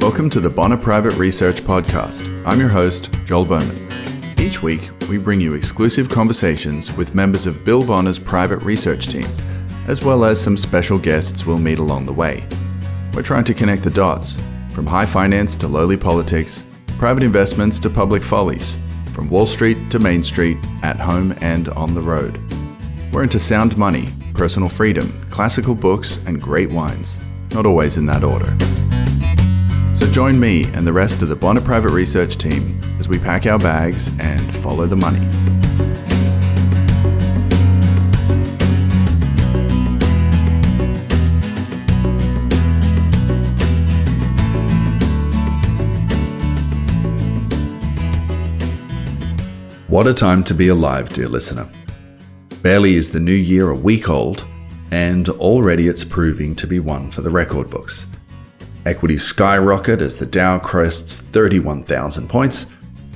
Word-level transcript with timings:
Welcome 0.00 0.30
to 0.30 0.40
the 0.40 0.48
Bonner 0.48 0.78
Private 0.78 1.12
Research 1.18 1.60
Podcast. 1.60 2.26
I'm 2.46 2.58
your 2.58 2.70
host, 2.70 3.12
Joel 3.26 3.44
Bowman. 3.44 4.40
Each 4.40 4.62
week, 4.62 4.88
we 5.10 5.18
bring 5.18 5.42
you 5.42 5.52
exclusive 5.52 6.08
conversations 6.08 6.90
with 6.94 7.14
members 7.14 7.46
of 7.46 7.66
Bill 7.66 7.82
Bonner's 7.82 8.18
private 8.18 8.60
research 8.62 9.08
team, 9.08 9.26
as 9.88 10.02
well 10.02 10.24
as 10.24 10.40
some 10.40 10.56
special 10.56 10.98
guests 10.98 11.44
we'll 11.44 11.58
meet 11.58 11.78
along 11.78 12.06
the 12.06 12.14
way. 12.14 12.46
We're 13.12 13.22
trying 13.22 13.44
to 13.44 13.52
connect 13.52 13.82
the 13.82 13.90
dots 13.90 14.38
from 14.70 14.86
high 14.86 15.04
finance 15.04 15.54
to 15.58 15.68
lowly 15.68 15.98
politics, 15.98 16.62
private 16.96 17.22
investments 17.22 17.78
to 17.80 17.90
public 17.90 18.24
follies, 18.24 18.78
from 19.12 19.28
Wall 19.28 19.44
Street 19.44 19.90
to 19.90 19.98
Main 19.98 20.22
Street, 20.22 20.56
at 20.82 20.98
home 20.98 21.34
and 21.42 21.68
on 21.68 21.94
the 21.94 22.00
road. 22.00 22.40
We're 23.12 23.24
into 23.24 23.38
sound 23.38 23.76
money, 23.76 24.08
personal 24.32 24.70
freedom, 24.70 25.12
classical 25.28 25.74
books, 25.74 26.18
and 26.24 26.40
great 26.40 26.70
wines, 26.70 27.20
not 27.52 27.66
always 27.66 27.98
in 27.98 28.06
that 28.06 28.24
order. 28.24 28.50
So 30.00 30.10
join 30.10 30.40
me 30.40 30.64
and 30.72 30.86
the 30.86 30.94
rest 30.94 31.20
of 31.20 31.28
the 31.28 31.36
Bonner 31.36 31.60
Private 31.60 31.90
Research 31.90 32.38
team 32.38 32.80
as 32.98 33.06
we 33.06 33.18
pack 33.18 33.44
our 33.44 33.58
bags 33.58 34.08
and 34.18 34.40
follow 34.56 34.86
the 34.86 34.96
money. 34.96 35.18
What 49.86 50.06
a 50.06 50.14
time 50.14 50.42
to 50.44 50.54
be 50.54 50.68
alive, 50.68 51.10
dear 51.10 51.28
listener. 51.28 51.66
Barely 52.62 52.94
is 52.94 53.12
the 53.12 53.20
new 53.20 53.32
year 53.32 53.68
a 53.68 53.76
week 53.76 54.08
old, 54.08 54.46
and 54.90 55.28
already 55.28 55.88
it's 55.88 56.04
proving 56.04 56.54
to 56.56 56.66
be 56.66 56.80
one 56.80 57.10
for 57.10 57.20
the 57.20 57.28
record 57.28 57.68
books. 57.68 58.06
Equities 58.86 59.22
skyrocket 59.22 60.00
as 60.00 60.16
the 60.16 60.26
Dow 60.26 60.58
crests 60.58 61.20
31,000 61.20 62.28
points, 62.28 62.66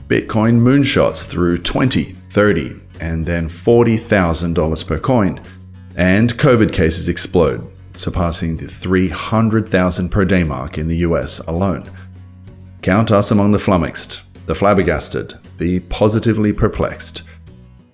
Bitcoin 0.09 0.61
moonshots 0.61 1.27
through 1.27 1.59
20, 1.59 2.05
30, 2.29 2.81
and 3.01 3.25
then 3.25 3.49
$40,000 3.49 4.87
per 4.87 4.99
coin, 4.99 5.41
and 5.97 6.35
COVID 6.35 6.73
cases 6.73 7.09
explode, 7.09 7.67
surpassing 7.95 8.59
the 8.59 8.69
300,000 8.69 10.11
per 10.11 10.25
day 10.27 10.43
mark 10.43 10.77
in 10.77 10.89
the 10.89 10.99
US 10.99 11.39
alone. 11.41 11.91
Count 12.83 13.11
us 13.11 13.31
among 13.31 13.53
the 13.53 13.59
flummoxed, 13.59 14.23
the 14.47 14.55
flabbergasted, 14.55 15.39
the 15.57 15.81
positively 15.81 16.53
perplexed. 16.53 17.23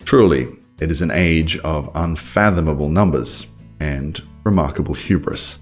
Truly, 0.05 0.49
it 0.81 0.91
is 0.91 1.03
an 1.03 1.13
age 1.13 1.57
of 1.59 1.89
unfathomable 1.95 2.89
numbers 2.89 3.47
and 3.79 4.21
remarkable 4.43 4.95
hubris. 4.95 5.61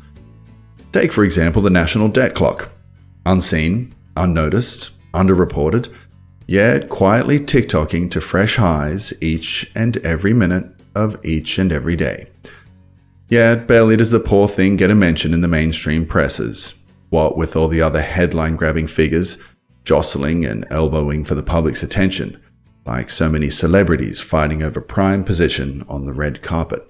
Take, 0.92 1.12
for 1.12 1.24
example, 1.24 1.62
the 1.62 1.70
national 1.70 2.08
debt 2.08 2.34
clock. 2.34 2.70
Unseen, 3.26 3.94
unnoticed, 4.16 4.92
underreported, 5.12 5.92
yet 6.46 6.88
quietly 6.88 7.44
tick-tocking 7.44 8.08
to 8.10 8.20
fresh 8.20 8.56
highs 8.56 9.12
each 9.20 9.70
and 9.74 9.98
every 9.98 10.32
minute 10.32 10.64
of 10.94 11.24
each 11.24 11.58
and 11.58 11.70
every 11.70 11.94
day. 11.94 12.28
Yet 13.28 13.66
barely 13.66 13.96
does 13.96 14.10
the 14.10 14.20
poor 14.20 14.48
thing 14.48 14.76
get 14.76 14.90
a 14.90 14.94
mention 14.94 15.34
in 15.34 15.42
the 15.42 15.48
mainstream 15.48 16.06
presses, 16.06 16.82
what 17.10 17.36
with 17.36 17.54
all 17.54 17.68
the 17.68 17.82
other 17.82 18.00
headline 18.00 18.56
grabbing 18.56 18.86
figures 18.86 19.38
jostling 19.84 20.44
and 20.44 20.66
elbowing 20.70 21.24
for 21.24 21.34
the 21.34 21.42
public's 21.42 21.82
attention, 21.82 22.38
like 22.84 23.08
so 23.08 23.26
many 23.26 23.48
celebrities 23.48 24.20
fighting 24.20 24.62
over 24.62 24.82
prime 24.82 25.24
position 25.24 25.82
on 25.88 26.04
the 26.04 26.12
red 26.12 26.42
carpet. 26.42 26.86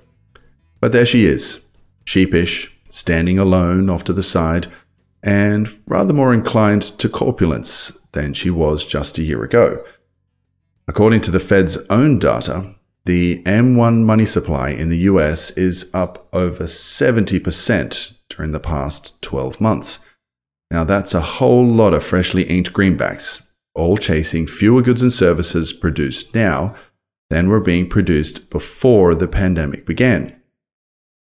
But 0.80 0.90
there 0.90 1.06
she 1.06 1.24
is, 1.24 1.64
sheepish, 2.05 2.77
standing 2.91 3.39
alone 3.39 3.91
off 3.91 4.05
to 4.05 4.12
the 4.12 4.22
side, 4.22 4.67
and 5.22 5.69
rather 5.86 6.12
more 6.12 6.33
inclined 6.33 6.83
to 6.83 7.08
corpulence 7.08 7.98
than 8.12 8.33
she 8.33 8.50
was 8.50 8.84
just 8.84 9.19
a 9.19 9.22
year 9.22 9.42
ago. 9.45 9.84
According 10.86 11.20
to 11.22 11.30
the 11.30 11.41
Fed's 11.41 11.77
own 11.91 12.19
data, 12.19 12.75
the 13.05 13.42
M1 13.45 14.05
money 14.05 14.27
supply 14.27 14.70
in 14.70 14.89
the 14.89 14.98
US 14.98 15.51
is 15.52 15.90
up 15.92 16.29
over 16.33 16.64
70% 16.64 18.14
during 18.29 18.52
the 18.52 18.61
past 18.61 19.20
12 19.23 19.61
months. 19.61 20.01
Now, 20.70 20.85
that's 20.85 21.14
a 21.14 21.20
whole 21.20 21.67
lot 21.67 21.95
of 21.95 22.05
freshly 22.05 22.42
inked 22.45 22.73
greenbacks, 22.73 23.46
all 23.74 23.96
chasing 23.96 24.46
fewer 24.46 24.83
goods 24.83 25.02
and 25.02 25.12
services 25.12 25.73
produced 25.73 26.35
now 26.35 26.74
than 27.30 27.48
were 27.48 27.61
being 27.61 27.89
produced 27.89 28.51
before 28.51 29.14
the 29.14 29.29
pandemic 29.29 29.86
began. 29.86 30.37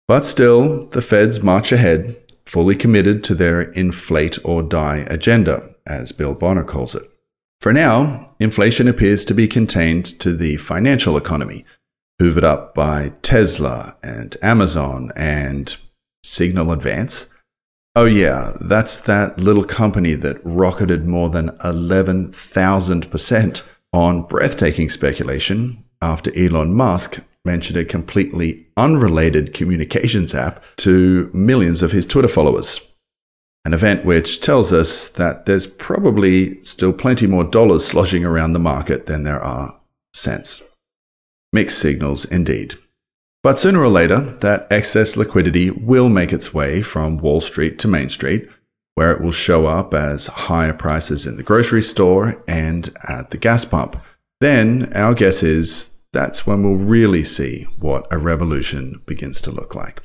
But 0.10 0.26
still, 0.26 0.88
the 0.88 1.04
feds 1.04 1.44
march 1.44 1.72
ahead, 1.72 2.18
fully 2.44 2.76
committed 2.76 3.24
to 3.26 3.36
their 3.36 3.62
inflate 3.62 4.40
or 4.44 4.64
die 4.64 5.06
agenda, 5.08 5.76
as 5.86 6.12
Bill 6.12 6.34
Bonner 6.34 6.64
calls 6.64 6.96
it. 6.96 7.04
For 7.62 7.72
now, 7.72 8.32
inflation 8.40 8.88
appears 8.88 9.24
to 9.26 9.36
be 9.36 9.48
contained 9.48 10.08
to 10.20 10.36
the 10.36 10.58
financial 10.58 11.16
economy, 11.16 11.64
hoovered 12.20 12.44
up 12.44 12.74
by 12.74 13.14
Tesla 13.22 13.98
and 14.02 14.36
Amazon 14.42 15.12
and 15.16 15.78
Signal 16.24 16.72
Advance 16.72 17.30
Oh, 17.96 18.06
yeah, 18.06 18.54
that's 18.60 19.00
that 19.02 19.40
little 19.40 19.64
company 19.64 20.16
that 20.16 20.44
rocketed 20.44 21.06
more 21.06 21.30
than 21.30 21.50
11,000% 21.60 23.62
on 23.94 24.24
breathtaking 24.24 24.90
speculation 24.90 25.84
after 26.02 26.36
Elon 26.36 26.74
Musk 26.74 27.20
mentioned 27.46 27.78
a 27.78 27.86
completely 27.86 28.68
unrelated 28.76 29.54
communications 29.54 30.34
app 30.34 30.64
to 30.78 31.30
millions 31.34 31.82
of 31.82 31.92
his 31.92 32.06
Twitter 32.06 32.28
followers. 32.28 32.82
An 33.66 33.74
event 33.74 34.06
which 34.06 34.40
tells 34.40 34.72
us 34.72 35.10
that 35.10 35.46
there's 35.46 35.68
probably 35.68 36.64
still 36.64 36.94
plenty 36.94 37.28
more 37.28 37.44
dollars 37.44 37.86
sloshing 37.86 38.24
around 38.24 38.52
the 38.52 38.60
market 38.60 39.06
than 39.06 39.24
there 39.24 39.42
are 39.42 39.80
cents. 40.14 40.62
Mixed 41.52 41.80
signals 41.80 42.26
indeed. 42.26 42.76
But 43.42 43.58
sooner 43.58 43.82
or 43.82 43.90
later, 43.90 44.20
that 44.20 44.68
excess 44.70 45.16
liquidity 45.16 45.72
will 45.72 46.10
make 46.10 46.34
its 46.34 46.54
way 46.54 46.82
from 46.82 47.18
Wall 47.18 47.42
Street 47.42 47.80
to 47.80 47.88
Main 47.88 48.10
Street, 48.10 48.50
where 48.96 49.12
it 49.12 49.22
will 49.22 49.32
show 49.32 49.66
up 49.66 49.94
as 49.94 50.28
higher 50.28 50.74
prices 50.74 51.26
in 51.26 51.38
the 51.38 51.44
grocery 51.44 51.82
store 51.82 52.42
and 52.48 52.90
at 53.08 53.32
the 53.32 53.38
gas 53.38 53.64
pump. 53.64 54.02
Then, 54.42 54.92
our 54.94 55.14
guess 55.14 55.42
is 55.42 55.99
that's 56.12 56.48
when 56.48 56.64
we'll 56.64 56.76
really 56.76 57.24
see 57.24 57.64
what 57.78 58.08
a 58.12 58.18
revolution 58.18 59.02
begins 59.06 59.42
to 59.42 59.52
look 59.52 59.76
like. 59.76 60.02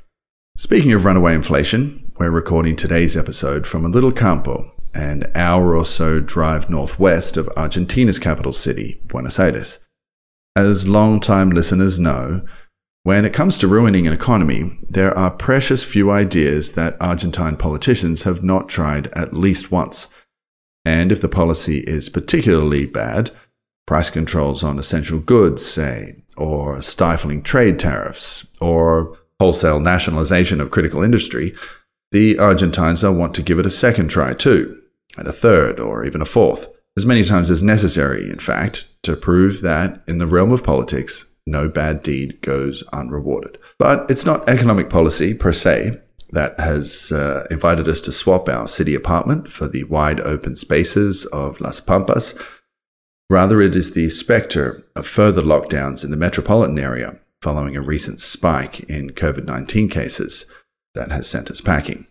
Speaking 0.56 0.92
of 0.92 1.04
runaway 1.04 1.34
inflation, 1.34 2.12
we're 2.19 2.31
recording 2.31 2.76
today's 2.76 3.16
episode 3.16 3.66
from 3.66 3.84
a 3.84 3.88
little 3.88 4.12
campo, 4.12 4.72
an 4.94 5.25
hour 5.34 5.76
or 5.76 5.84
so 5.84 6.20
drive 6.20 6.70
northwest 6.70 7.37
of 7.37 7.48
Argentina's 7.56 8.19
capital 8.19 8.53
city, 8.53 9.00
Buenos 9.06 9.38
Aires. 9.38 9.81
As 10.54 10.87
long-time 10.87 11.50
listeners 11.50 11.98
know, 11.98 12.47
when 13.03 13.25
it 13.25 13.34
comes 13.34 13.59
to 13.59 13.66
ruining 13.66 14.06
an 14.06 14.12
economy, 14.12 14.78
there 14.88 15.16
are 15.19 15.31
precious 15.31 15.82
few 15.82 16.10
ideas 16.10 16.72
that 16.72 16.97
Argentine 17.00 17.56
politicians 17.56 18.22
have 18.22 18.44
not 18.44 18.69
tried 18.69 19.09
at 19.09 19.34
least 19.34 19.72
once. 19.72 20.09
And 20.84 21.10
if 21.10 21.21
the 21.21 21.28
policy 21.28 21.81
is 21.81 22.09
particularly 22.09 22.86
bad, 22.86 23.31
price 23.87 24.11
controls 24.11 24.65
on 24.65 24.78
essential 24.78 25.19
goods, 25.19 25.65
say, 25.65 26.22
or 26.37 26.81
stifling 26.83 27.43
trade 27.43 27.78
tariffs, 27.78 28.47
or 28.61 29.17
wholesale 29.41 29.81
nationalization 29.81 30.61
of 30.61 30.71
critical 30.71 31.03
industry, 31.03 31.55
the 32.12 32.39
Argentines 32.39 33.03
will 33.03 33.15
want 33.15 33.34
to 33.34 33.43
give 33.43 33.59
it 33.59 33.67
a 33.67 33.71
second 33.71 34.09
try 34.09 34.33
too, 34.33 34.81
and 35.17 35.27
a 35.27 35.33
third, 35.33 35.81
or 35.81 36.05
even 36.05 36.22
a 36.22 36.27
fourth, 36.27 36.69
as 36.97 37.05
many 37.05 37.25
times 37.25 37.50
as 37.50 37.62
necessary, 37.62 38.31
in 38.31 38.39
fact, 38.39 38.87
to 39.03 39.17
prove 39.17 39.61
that 39.62 40.03
in 40.06 40.19
the 40.19 40.27
realm 40.27 40.53
of 40.53 40.65
politics, 40.65 41.27
no 41.47 41.69
bad 41.69 42.03
deed 42.03 42.41
goes 42.41 42.83
unrewarded. 42.93 43.59
But 43.78 44.11
it's 44.11 44.25
not 44.25 44.49
economic 44.49 44.89
policy 44.89 45.34
per 45.34 45.53
se 45.53 46.01
that 46.31 46.59
has 46.59 47.12
uh, 47.12 47.47
invited 47.51 47.89
us 47.89 48.01
to 48.03 48.12
swap 48.12 48.49
our 48.49 48.66
city 48.66 48.95
apartment 48.95 49.51
for 49.51 49.69
the 49.69 49.84
wide 49.84 50.21
open 50.21 50.57
spaces 50.57 51.27
of 51.27 51.60
Las 51.60 51.81
Pampas. 51.81 52.34
Rather, 53.30 53.60
it 53.62 53.74
is 53.74 53.92
the 53.92 54.09
specter 54.09 54.84
of 54.94 55.06
further 55.06 55.42
lockdowns 55.42 56.04
in 56.04 56.10
the 56.10 56.16
metropolitan 56.16 56.78
area 56.78 57.18
following 57.41 57.76
a 57.76 57.82
recent 57.82 58.21
spike 58.21 58.80
in 58.80 59.10
COVID 59.10 59.44
19 59.44 59.88
cases 59.88 60.47
that 60.94 61.12
has 61.12 61.28
sent 61.28 61.50
us 61.50 61.60
packing. 61.60 62.06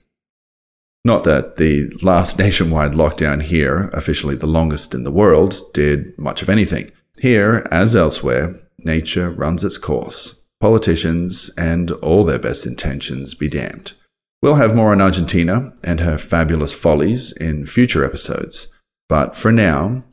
Not 1.05 1.23
that 1.23 1.57
the 1.57 1.89
last 2.01 2.37
nationwide 2.39 2.93
lockdown 2.93 3.41
here, 3.41 3.89
officially 3.93 4.35
the 4.35 4.47
longest 4.47 4.93
in 4.93 5.03
the 5.03 5.11
world, 5.11 5.55
did 5.73 6.17
much 6.17 6.41
of 6.41 6.49
anything. 6.49 6.91
Here, 7.19 7.67
as 7.71 7.95
elsewhere, 7.95 8.59
nature 8.79 9.29
runs 9.29 9.63
its 9.63 9.77
course. 9.77 10.39
Politicians 10.59 11.51
and 11.57 11.91
all 11.91 12.23
their 12.23 12.39
best 12.39 12.65
intentions 12.65 13.33
be 13.33 13.49
damned. 13.49 13.93
We'll 14.41 14.55
have 14.55 14.75
more 14.75 14.91
on 14.91 15.01
Argentina 15.01 15.73
and 15.83 16.01
her 16.01 16.17
fabulous 16.17 16.73
follies 16.73 17.31
in 17.33 17.65
future 17.65 18.03
episodes. 18.03 18.67
But 19.09 19.35
for 19.35 19.51
now, 19.51 20.03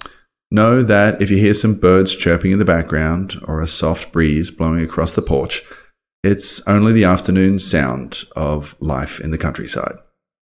know 0.51 0.83
that 0.83 1.21
if 1.23 1.31
you 1.31 1.37
hear 1.37 1.55
some 1.55 1.75
birds 1.75 2.15
chirping 2.15 2.53
in 2.53 2.59
the 2.59 2.65
background 2.65 3.41
or 3.45 3.61
a 3.61 3.69
soft 3.69 4.13
breeze 4.13 4.51
blowing 4.51 4.83
across 4.83 5.13
the 5.13 5.23
porch, 5.23 5.63
it's 6.23 6.67
only 6.67 6.93
the 6.93 7.05
afternoon 7.05 7.59
sound 7.59 8.25
of 8.37 8.77
life 8.81 9.21
in 9.21 9.31
the 9.31 9.39
countryside. 9.39 9.97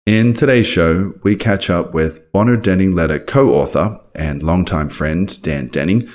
In 0.07 0.35
today's 0.35 0.67
show, 0.67 1.15
we 1.23 1.35
catch 1.35 1.71
up 1.71 1.95
with 1.95 2.31
Bonner 2.33 2.59
Denning 2.59 2.93
letter 2.93 3.19
co 3.19 3.55
author 3.55 4.01
and 4.15 4.43
longtime 4.43 4.91
friend 4.91 5.43
Dan 5.43 5.69
Denning 5.69 6.11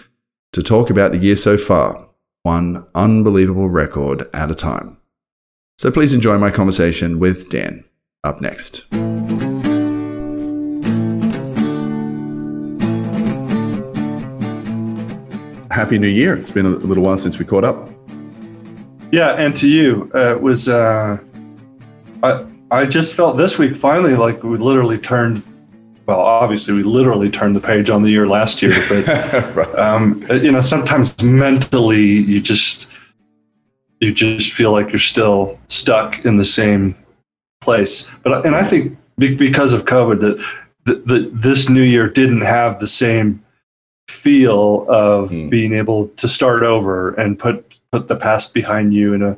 to 0.53 0.61
talk 0.61 0.91
about 0.91 1.11
the 1.11 1.17
year 1.17 1.35
so 1.35 1.57
far, 1.57 2.09
one 2.43 2.85
unbelievable 2.93 3.69
record 3.69 4.29
at 4.33 4.51
a 4.51 4.55
time. 4.55 4.97
So 5.79 5.89
please 5.89 6.13
enjoy 6.13 6.37
my 6.37 6.51
conversation 6.51 7.19
with 7.19 7.49
Dan. 7.49 7.83
Up 8.23 8.41
next. 8.41 8.85
Happy 15.79 15.97
New 15.97 16.09
Year. 16.09 16.35
It's 16.35 16.51
been 16.51 16.65
a 16.65 16.71
little 16.71 17.05
while 17.05 17.15
since 17.15 17.39
we 17.39 17.45
caught 17.45 17.63
up. 17.63 17.89
Yeah, 19.13 19.35
and 19.35 19.55
to 19.55 19.65
you, 19.65 20.11
uh, 20.13 20.35
it 20.35 20.41
was. 20.41 20.67
Uh, 20.67 21.17
I 22.21 22.45
I 22.69 22.85
just 22.85 23.15
felt 23.15 23.37
this 23.37 23.57
week 23.57 23.77
finally 23.77 24.13
like 24.15 24.43
we 24.43 24.57
literally 24.57 24.97
turned. 24.97 25.41
Well, 26.05 26.19
obviously, 26.19 26.73
we 26.73 26.83
literally 26.83 27.29
turned 27.29 27.55
the 27.55 27.61
page 27.61 27.89
on 27.89 28.03
the 28.03 28.09
year 28.09 28.27
last 28.27 28.61
year, 28.61 28.75
but 28.89 29.55
right. 29.55 29.75
um, 29.79 30.21
you 30.29 30.51
know, 30.51 30.59
sometimes 30.59 31.23
mentally 31.23 32.03
you 32.03 32.41
just 32.41 32.91
you 34.01 34.13
just 34.13 34.51
feel 34.51 34.73
like 34.73 34.89
you're 34.89 34.99
still 34.99 35.57
stuck 35.67 36.25
in 36.25 36.35
the 36.35 36.43
same 36.43 36.93
place. 37.61 38.11
But 38.23 38.45
and 38.45 38.53
I 38.53 38.65
think 38.65 38.97
because 39.17 39.71
of 39.71 39.85
COVID, 39.85 40.19
that 40.19 41.05
the, 41.05 41.29
this 41.31 41.69
new 41.69 41.83
year 41.83 42.09
didn't 42.09 42.41
have 42.41 42.81
the 42.81 42.87
same 42.87 43.41
feel 44.09 44.85
of 44.89 45.29
mm. 45.29 45.50
being 45.50 45.73
able 45.73 46.07
to 46.09 46.27
start 46.27 46.63
over 46.63 47.13
and 47.13 47.38
put 47.38 47.65
put 47.91 48.07
the 48.07 48.15
past 48.15 48.53
behind 48.53 48.94
you 48.94 49.13
in 49.13 49.21
a 49.21 49.38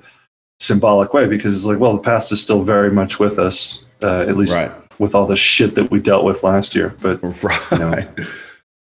symbolic 0.59 1.13
way 1.13 1.27
because 1.27 1.55
it's 1.55 1.65
like, 1.65 1.79
well, 1.79 1.93
the 1.93 2.01
past 2.01 2.31
is 2.31 2.41
still 2.41 2.63
very 2.63 2.91
much 2.91 3.19
with 3.19 3.39
us, 3.39 3.83
uh, 4.03 4.21
at 4.21 4.37
least 4.37 4.53
right. 4.53 4.71
with 4.99 5.15
all 5.15 5.25
the 5.25 5.35
shit 5.35 5.75
that 5.75 5.89
we 5.89 5.99
dealt 5.99 6.23
with 6.23 6.43
last 6.43 6.75
year. 6.75 6.95
But 7.01 7.19
right. 7.43 7.71
You 7.71 7.77
know. 7.77 8.07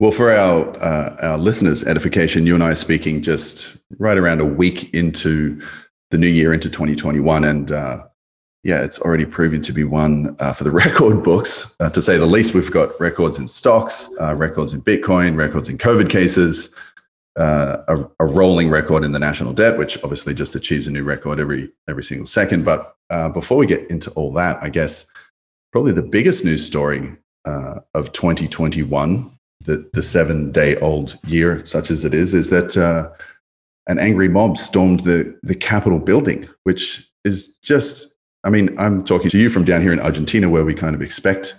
Well, 0.00 0.12
for 0.12 0.32
our 0.32 0.69
uh, 0.78 1.16
our 1.22 1.38
listeners' 1.38 1.84
edification, 1.84 2.46
you 2.46 2.54
and 2.54 2.62
I 2.62 2.70
are 2.70 2.75
speaking 2.75 3.22
just 3.22 3.76
right 3.98 4.18
around 4.18 4.40
a 4.40 4.44
week 4.44 4.92
into 4.94 5.62
the 6.10 6.18
new 6.18 6.28
year, 6.28 6.52
into 6.52 6.68
2021, 6.68 7.44
and 7.44 7.72
uh, 7.72 8.06
yeah, 8.64 8.82
it's 8.82 9.00
already 9.00 9.25
proven 9.25 9.61
to 9.62 9.73
be 9.73 9.85
one 9.85 10.37
uh, 10.38 10.53
for 10.53 10.64
the 10.64 10.70
record 10.85 11.23
books, 11.23 11.75
uh, 11.81 11.91
to 11.91 12.00
say 12.00 12.17
the 12.17 12.26
least. 12.26 12.55
We've 12.55 12.70
got 12.70 12.99
records 13.00 13.38
in 13.38 13.49
stocks, 13.49 14.09
uh, 14.20 14.35
records 14.35 14.73
in 14.73 14.82
Bitcoin, 14.82 15.37
records 15.37 15.69
in 15.69 15.79
COVID 15.79 16.09
cases, 16.09 16.73
uh, 17.37 17.79
a, 17.88 17.97
a, 18.20 18.26
rolling 18.26 18.69
record 18.69 19.05
in 19.05 19.12
the 19.12 19.19
national 19.19 19.55
debt, 19.55 19.79
which 19.79 19.97
obviously 20.05 20.35
just 20.35 20.55
achieves 20.55 20.87
a 20.87 20.91
new 20.91 21.03
record 21.03 21.41
every 21.41 21.73
every 21.88 22.05
single 22.05 22.26
second. 22.26 22.64
But 22.64 22.94
uh, 23.11 23.31
before 23.31 23.56
we 23.56 23.67
get 23.67 23.91
into 23.91 24.11
all 24.12 24.32
that, 24.35 24.62
I 24.62 24.69
guess 24.69 25.06
probably 25.73 25.93
the 25.93 26.03
biggest 26.03 26.44
news 26.44 26.64
story 26.64 27.17
uh, 27.47 27.81
of 27.94 28.12
2021, 28.12 29.38
the 29.64 29.88
the 29.93 30.03
seven 30.03 30.53
day 30.53 30.76
old 30.76 31.19
year, 31.26 31.64
such 31.64 31.91
as 31.91 32.05
it 32.05 32.12
is, 32.12 32.35
is 32.35 32.50
that 32.50 32.76
an 33.88 33.99
angry 33.99 34.29
mob 34.29 34.59
stormed 34.59 35.00
the 35.00 35.37
the 35.43 35.55
Capitol 35.56 35.99
building, 35.99 36.49
which 36.62 37.11
is 37.25 37.56
just. 37.56 38.12
I 38.44 38.50
mean, 38.50 38.76
I'm 38.78 39.04
talking 39.04 39.30
to 39.30 39.38
you 39.38 39.48
from 39.50 39.64
down 39.64 39.82
here 39.82 39.92
in 39.92 40.00
Argentina, 40.00 40.48
where 40.50 40.64
we 40.64 40.74
kind 40.74 40.94
of 40.94 41.02
expect 41.02 41.54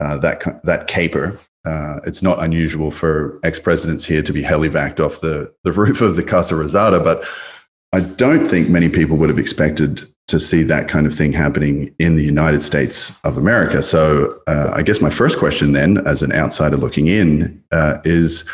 uh, 0.00 0.18
that 0.18 0.60
that 0.64 0.86
caper 0.86 1.38
uh, 1.64 1.98
it's 2.04 2.22
not 2.22 2.42
unusual 2.42 2.90
for 2.90 3.40
ex 3.42 3.58
presidents 3.58 4.04
here 4.04 4.22
to 4.22 4.32
be 4.32 4.42
helivaced 4.42 5.00
off 5.00 5.20
the, 5.20 5.52
the 5.64 5.72
roof 5.80 6.00
of 6.00 6.16
the 6.16 6.22
Casa 6.22 6.54
Rosada, 6.54 7.02
but 7.02 7.24
I 7.92 8.00
don't 8.00 8.46
think 8.46 8.68
many 8.68 8.88
people 8.88 9.16
would 9.18 9.28
have 9.28 9.38
expected 9.38 10.04
to 10.26 10.40
see 10.40 10.62
that 10.62 10.88
kind 10.88 11.06
of 11.06 11.14
thing 11.14 11.32
happening 11.32 11.94
in 11.98 12.16
the 12.16 12.24
United 12.24 12.62
States 12.62 13.18
of 13.24 13.36
America. 13.36 13.82
So, 13.82 14.40
uh, 14.46 14.72
I 14.74 14.82
guess 14.82 15.00
my 15.00 15.10
first 15.10 15.38
question, 15.38 15.72
then, 15.72 15.98
as 16.06 16.22
an 16.22 16.32
outsider 16.32 16.76
looking 16.76 17.06
in, 17.06 17.62
uh, 17.72 17.98
is 18.04 18.44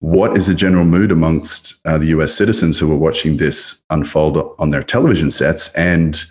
what 0.00 0.36
is 0.36 0.48
the 0.48 0.54
general 0.54 0.84
mood 0.84 1.10
amongst 1.10 1.74
uh, 1.86 1.98
the 1.98 2.06
US 2.06 2.34
citizens 2.34 2.78
who 2.78 2.92
are 2.92 2.96
watching 2.96 3.36
this 3.36 3.82
unfold 3.90 4.54
on 4.58 4.70
their 4.70 4.82
television 4.82 5.30
sets? 5.30 5.72
And 5.74 6.22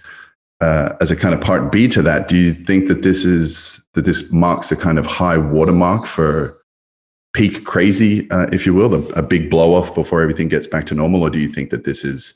uh, 0.63 0.95
as 1.01 1.11
a 1.11 1.15
kind 1.15 1.33
of 1.33 1.41
part 1.41 1.71
B 1.73 1.89
to 1.89 2.01
that, 2.03 2.29
do 2.29 2.37
you 2.37 2.53
think 2.53 2.87
that 2.87 3.01
this 3.01 3.25
is 3.25 3.83
that 3.93 4.05
this 4.05 4.31
marks 4.31 4.71
a 4.71 4.77
kind 4.77 4.97
of 4.97 5.05
high 5.05 5.37
watermark 5.37 6.05
for 6.05 6.55
peak 7.33 7.65
crazy, 7.65 8.29
uh, 8.31 8.47
if 8.53 8.65
you 8.65 8.73
will, 8.73 8.93
a, 8.95 9.01
a 9.13 9.21
big 9.21 9.49
blow 9.49 9.73
off 9.73 9.93
before 9.93 10.21
everything 10.21 10.47
gets 10.47 10.65
back 10.65 10.85
to 10.85 10.95
normal, 10.95 11.21
or 11.21 11.29
do 11.29 11.39
you 11.39 11.49
think 11.49 11.69
that 11.71 11.83
this 11.83 12.05
is 12.05 12.33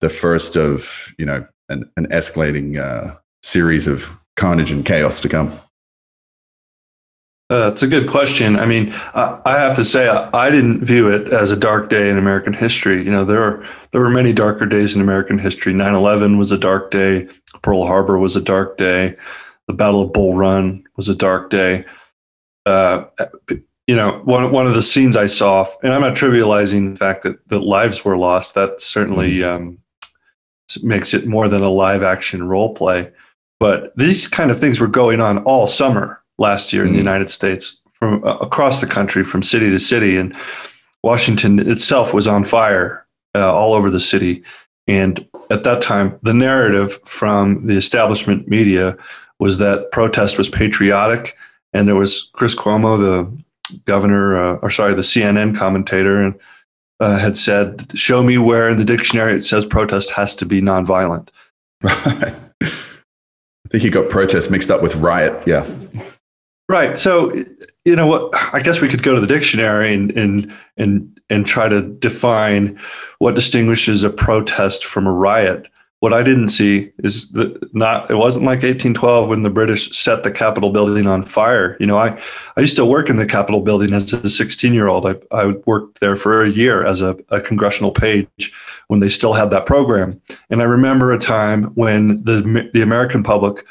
the 0.00 0.08
first 0.08 0.56
of 0.56 1.12
you 1.18 1.26
know 1.26 1.46
an, 1.68 1.84
an 1.98 2.06
escalating 2.06 2.78
uh, 2.78 3.14
series 3.42 3.86
of 3.86 4.16
carnage 4.36 4.72
and 4.72 4.86
chaos 4.86 5.20
to 5.20 5.28
come? 5.28 5.52
Uh, 7.48 7.68
it's 7.68 7.82
a 7.82 7.86
good 7.86 8.08
question. 8.08 8.58
I 8.58 8.66
mean, 8.66 8.92
I, 9.14 9.40
I 9.44 9.60
have 9.60 9.76
to 9.76 9.84
say, 9.84 10.08
I, 10.08 10.28
I, 10.32 10.50
didn't 10.50 10.84
view 10.84 11.08
it 11.08 11.32
as 11.32 11.52
a 11.52 11.56
dark 11.56 11.88
day 11.88 12.10
in 12.10 12.18
American 12.18 12.52
history. 12.52 13.04
You 13.04 13.12
know, 13.12 13.24
there 13.24 13.40
are 13.40 13.64
there 13.92 14.00
were 14.00 14.10
many 14.10 14.32
darker 14.32 14.66
days 14.66 14.96
in 14.96 15.00
American 15.00 15.38
history. 15.38 15.72
9/11 15.72 16.38
was 16.38 16.50
a 16.50 16.58
dark 16.58 16.90
day. 16.90 17.28
Pearl 17.62 17.86
Harbor 17.86 18.18
was 18.18 18.34
a 18.34 18.40
dark 18.40 18.76
day. 18.76 19.16
The 19.68 19.74
Battle 19.74 20.02
of 20.02 20.12
Bull 20.12 20.34
Run 20.34 20.82
was 20.96 21.08
a 21.08 21.14
dark 21.14 21.50
day. 21.50 21.84
Uh, 22.64 23.04
you 23.86 23.94
know, 23.94 24.20
one 24.24 24.50
one 24.50 24.66
of 24.66 24.74
the 24.74 24.82
scenes 24.82 25.16
I 25.16 25.26
saw, 25.26 25.68
and 25.84 25.92
I'm 25.92 26.00
not 26.00 26.16
trivializing 26.16 26.90
the 26.90 26.96
fact 26.96 27.22
that 27.22 27.48
that 27.48 27.60
lives 27.60 28.04
were 28.04 28.16
lost. 28.16 28.56
That 28.56 28.80
certainly 28.80 29.36
mm-hmm. 29.36 29.66
um, 29.66 29.78
makes 30.82 31.14
it 31.14 31.28
more 31.28 31.48
than 31.48 31.62
a 31.62 31.70
live 31.70 32.02
action 32.02 32.48
role 32.48 32.74
play. 32.74 33.12
But 33.60 33.96
these 33.96 34.26
kind 34.26 34.50
of 34.50 34.58
things 34.58 34.80
were 34.80 34.88
going 34.88 35.20
on 35.20 35.38
all 35.44 35.68
summer 35.68 36.20
last 36.38 36.72
year 36.72 36.82
mm-hmm. 36.82 36.88
in 36.88 36.92
the 36.94 36.98
mm-hmm. 36.98 37.08
United 37.08 37.30
States, 37.30 37.80
from 37.92 38.24
uh, 38.24 38.36
across 38.38 38.80
the 38.80 38.86
country, 38.86 39.24
from 39.24 39.42
city 39.42 39.70
to 39.70 39.78
city, 39.78 40.16
and 40.16 40.34
Washington 41.02 41.58
itself 41.70 42.12
was 42.12 42.26
on 42.26 42.44
fire 42.44 43.06
uh, 43.34 43.52
all 43.52 43.74
over 43.74 43.90
the 43.90 44.00
city. 44.00 44.42
And 44.88 45.26
at 45.50 45.64
that 45.64 45.80
time, 45.80 46.18
the 46.22 46.34
narrative 46.34 46.98
from 47.04 47.66
the 47.66 47.76
establishment 47.76 48.48
media 48.48 48.96
was 49.38 49.58
that 49.58 49.90
protest 49.92 50.38
was 50.38 50.48
patriotic, 50.48 51.36
and 51.72 51.86
there 51.86 51.96
was 51.96 52.30
Chris 52.32 52.54
Cuomo, 52.54 52.98
the 52.98 53.78
governor, 53.84 54.36
uh, 54.36 54.56
or 54.62 54.70
sorry, 54.70 54.94
the 54.94 55.02
CNN 55.02 55.56
commentator, 55.56 56.22
and 56.22 56.38
uh, 57.00 57.18
had 57.18 57.36
said, 57.36 57.86
"Show 57.94 58.22
me 58.22 58.38
where 58.38 58.70
in 58.70 58.78
the 58.78 58.84
dictionary 58.84 59.34
it 59.34 59.42
says 59.42 59.66
protest 59.66 60.10
has 60.12 60.34
to 60.36 60.46
be 60.46 60.60
nonviolent." 60.60 61.28
Right. 61.82 62.34
I 62.62 63.68
think 63.68 63.82
he 63.82 63.90
got 63.90 64.08
protest 64.08 64.50
mixed 64.50 64.70
up 64.70 64.80
with 64.80 64.94
riot. 64.96 65.42
Yeah. 65.46 65.66
Right. 66.68 66.98
So, 66.98 67.32
you 67.84 67.94
know 67.94 68.06
what? 68.06 68.30
I 68.52 68.60
guess 68.60 68.80
we 68.80 68.88
could 68.88 69.04
go 69.04 69.14
to 69.14 69.20
the 69.20 69.26
dictionary 69.26 69.94
and 69.94 70.10
and 70.12 70.52
and 70.76 71.20
and 71.30 71.46
try 71.46 71.68
to 71.68 71.82
define 71.82 72.78
what 73.18 73.36
distinguishes 73.36 74.02
a 74.02 74.10
protest 74.10 74.84
from 74.84 75.06
a 75.06 75.12
riot. 75.12 75.68
What 76.00 76.12
I 76.12 76.22
didn't 76.22 76.48
see 76.48 76.90
is 76.98 77.30
that 77.32 77.72
not. 77.72 78.10
It 78.10 78.16
wasn't 78.16 78.46
like 78.46 78.56
1812 78.56 79.28
when 79.28 79.44
the 79.44 79.50
British 79.50 79.96
set 79.96 80.24
the 80.24 80.30
Capitol 80.32 80.70
building 80.70 81.06
on 81.06 81.22
fire. 81.22 81.76
You 81.78 81.86
know, 81.86 81.98
I 81.98 82.20
I 82.56 82.60
used 82.60 82.76
to 82.76 82.84
work 82.84 83.08
in 83.08 83.16
the 83.16 83.26
Capitol 83.26 83.60
building 83.60 83.92
as 83.92 84.12
a 84.12 84.28
16 84.28 84.74
year 84.74 84.88
old. 84.88 85.06
I 85.06 85.14
I 85.30 85.54
worked 85.66 86.00
there 86.00 86.16
for 86.16 86.42
a 86.42 86.48
year 86.48 86.84
as 86.84 87.00
a, 87.00 87.16
a 87.28 87.40
congressional 87.40 87.92
page 87.92 88.52
when 88.88 88.98
they 88.98 89.08
still 89.08 89.34
had 89.34 89.50
that 89.50 89.66
program. 89.66 90.20
And 90.50 90.60
I 90.60 90.64
remember 90.64 91.12
a 91.12 91.18
time 91.18 91.64
when 91.76 92.24
the 92.24 92.68
the 92.74 92.82
American 92.82 93.22
public 93.22 93.64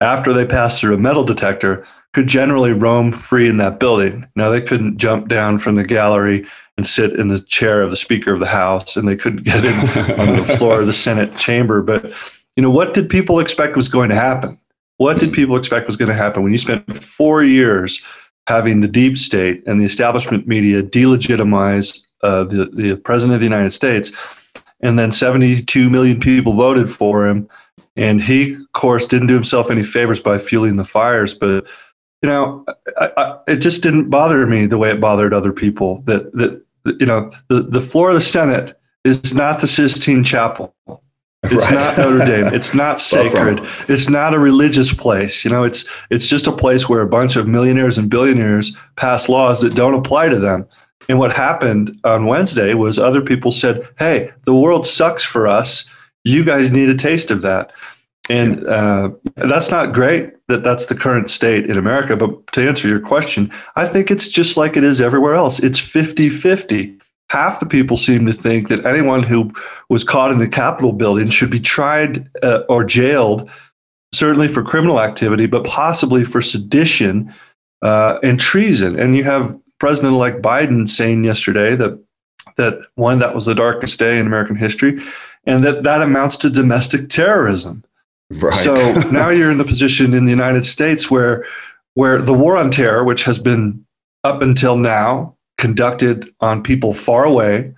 after 0.00 0.32
they 0.32 0.46
passed 0.46 0.80
through 0.80 0.94
a 0.94 0.98
metal 0.98 1.24
detector, 1.24 1.86
could 2.14 2.26
generally 2.28 2.72
roam 2.72 3.12
free 3.12 3.48
in 3.48 3.58
that 3.58 3.78
building. 3.78 4.26
Now, 4.36 4.48
they 4.48 4.62
couldn't 4.62 4.96
jump 4.96 5.28
down 5.28 5.58
from 5.58 5.74
the 5.74 5.84
gallery 5.84 6.46
and 6.76 6.86
sit 6.86 7.12
in 7.12 7.28
the 7.28 7.40
chair 7.40 7.82
of 7.82 7.90
the 7.90 7.96
Speaker 7.96 8.32
of 8.32 8.40
the 8.40 8.46
House, 8.46 8.96
and 8.96 9.06
they 9.06 9.16
couldn't 9.16 9.42
get 9.42 9.64
in 9.64 9.74
on 10.20 10.36
the 10.36 10.56
floor 10.56 10.80
of 10.80 10.86
the 10.86 10.92
Senate 10.92 11.36
chamber. 11.36 11.82
But, 11.82 12.04
you 12.56 12.62
know, 12.62 12.70
what 12.70 12.94
did 12.94 13.08
people 13.08 13.40
expect 13.40 13.76
was 13.76 13.88
going 13.88 14.08
to 14.08 14.14
happen? 14.14 14.56
What 14.96 15.18
did 15.18 15.32
people 15.32 15.56
expect 15.56 15.86
was 15.86 15.96
going 15.96 16.08
to 16.08 16.14
happen 16.14 16.42
when 16.42 16.52
you 16.52 16.58
spent 16.58 16.96
four 16.96 17.42
years 17.42 18.00
having 18.46 18.80
the 18.80 18.88
deep 18.88 19.18
state 19.18 19.62
and 19.66 19.80
the 19.80 19.84
establishment 19.84 20.46
media 20.46 20.82
delegitimize 20.82 22.00
uh, 22.22 22.44
the, 22.44 22.66
the 22.66 22.96
president 22.96 23.34
of 23.34 23.40
the 23.40 23.46
United 23.46 23.70
States? 23.70 24.12
And 24.80 24.98
then 24.98 25.10
72 25.10 25.90
million 25.90 26.20
people 26.20 26.52
voted 26.52 26.88
for 26.88 27.26
him 27.26 27.48
and 27.96 28.20
he, 28.20 28.54
of 28.54 28.72
course, 28.72 29.06
didn't 29.06 29.28
do 29.28 29.34
himself 29.34 29.70
any 29.70 29.82
favors 29.82 30.20
by 30.20 30.38
fueling 30.38 30.76
the 30.76 30.84
fires. 30.84 31.32
But 31.32 31.66
you 32.24 32.30
know, 32.30 32.64
I, 32.96 33.10
I, 33.18 33.38
it 33.48 33.56
just 33.56 33.82
didn't 33.82 34.08
bother 34.08 34.46
me 34.46 34.64
the 34.64 34.78
way 34.78 34.90
it 34.90 34.98
bothered 34.98 35.34
other 35.34 35.52
people. 35.52 36.00
That 36.06 36.32
that 36.32 36.64
you 36.98 37.04
know, 37.04 37.30
the 37.48 37.60
the 37.60 37.82
floor 37.82 38.08
of 38.08 38.14
the 38.14 38.22
Senate 38.22 38.80
is 39.04 39.34
not 39.34 39.60
the 39.60 39.66
Sistine 39.66 40.24
Chapel. 40.24 40.74
It's 41.42 41.70
right. 41.70 41.74
not 41.74 41.98
Notre 41.98 42.24
Dame. 42.24 42.46
It's 42.54 42.72
not 42.72 42.98
sacred. 43.12 43.60
It's 43.90 44.08
not 44.08 44.32
a 44.32 44.38
religious 44.38 44.90
place. 44.90 45.44
You 45.44 45.50
know, 45.50 45.64
it's 45.64 45.84
it's 46.08 46.26
just 46.26 46.46
a 46.46 46.52
place 46.52 46.88
where 46.88 47.02
a 47.02 47.06
bunch 47.06 47.36
of 47.36 47.46
millionaires 47.46 47.98
and 47.98 48.08
billionaires 48.08 48.74
pass 48.96 49.28
laws 49.28 49.60
that 49.60 49.74
don't 49.74 49.92
apply 49.92 50.30
to 50.30 50.38
them. 50.38 50.66
And 51.10 51.18
what 51.18 51.30
happened 51.30 52.00
on 52.04 52.24
Wednesday 52.24 52.72
was 52.72 52.98
other 52.98 53.20
people 53.20 53.50
said, 53.50 53.86
"Hey, 53.98 54.32
the 54.46 54.54
world 54.54 54.86
sucks 54.86 55.22
for 55.22 55.46
us 55.46 55.86
you 56.24 56.42
guys 56.42 56.72
need 56.72 56.88
a 56.88 56.96
taste 56.96 57.30
of 57.30 57.42
that. 57.42 57.70
And 58.30 58.64
uh, 58.64 59.10
that's 59.36 59.70
not 59.70 59.92
great 59.92 60.32
that 60.48 60.64
that's 60.64 60.86
the 60.86 60.94
current 60.94 61.28
state 61.28 61.68
in 61.68 61.76
America. 61.76 62.16
But 62.16 62.46
to 62.52 62.66
answer 62.66 62.88
your 62.88 63.00
question, 63.00 63.50
I 63.76 63.86
think 63.86 64.10
it's 64.10 64.28
just 64.28 64.56
like 64.56 64.76
it 64.76 64.84
is 64.84 65.00
everywhere 65.00 65.34
else. 65.34 65.58
It's 65.58 65.78
50 65.78 66.30
50. 66.30 66.98
Half 67.30 67.60
the 67.60 67.66
people 67.66 67.96
seem 67.96 68.26
to 68.26 68.32
think 68.32 68.68
that 68.68 68.84
anyone 68.86 69.22
who 69.22 69.50
was 69.88 70.04
caught 70.04 70.30
in 70.30 70.38
the 70.38 70.48
Capitol 70.48 70.92
building 70.92 71.28
should 71.30 71.50
be 71.50 71.60
tried 71.60 72.28
uh, 72.42 72.62
or 72.68 72.84
jailed, 72.84 73.48
certainly 74.12 74.46
for 74.46 74.62
criminal 74.62 75.00
activity, 75.00 75.46
but 75.46 75.64
possibly 75.64 76.22
for 76.22 76.40
sedition 76.40 77.32
uh, 77.82 78.18
and 78.22 78.38
treason. 78.38 78.98
And 78.98 79.16
you 79.16 79.24
have 79.24 79.58
President 79.80 80.14
elect 80.14 80.42
Biden 80.42 80.88
saying 80.88 81.24
yesterday 81.24 81.76
that 81.76 81.98
that 82.56 82.78
one 82.94 83.18
that 83.18 83.34
was 83.34 83.46
the 83.46 83.54
darkest 83.54 83.98
day 83.98 84.18
in 84.18 84.26
American 84.26 84.56
history, 84.56 85.02
and 85.46 85.64
that 85.64 85.82
that 85.82 86.02
amounts 86.02 86.36
to 86.38 86.50
domestic 86.50 87.08
terrorism. 87.08 87.84
Right. 88.30 88.54
So 88.54 88.92
now 89.10 89.28
you're 89.30 89.50
in 89.50 89.58
the 89.58 89.64
position 89.64 90.14
in 90.14 90.24
the 90.24 90.30
United 90.30 90.64
States 90.64 91.10
where 91.10 91.44
where 91.94 92.20
the 92.20 92.34
war 92.34 92.56
on 92.56 92.70
terror, 92.70 93.04
which 93.04 93.24
has 93.24 93.38
been 93.38 93.84
up 94.24 94.42
until 94.42 94.76
now 94.76 95.36
conducted 95.58 96.28
on 96.40 96.62
people 96.62 96.92
far 96.92 97.24
away 97.24 97.72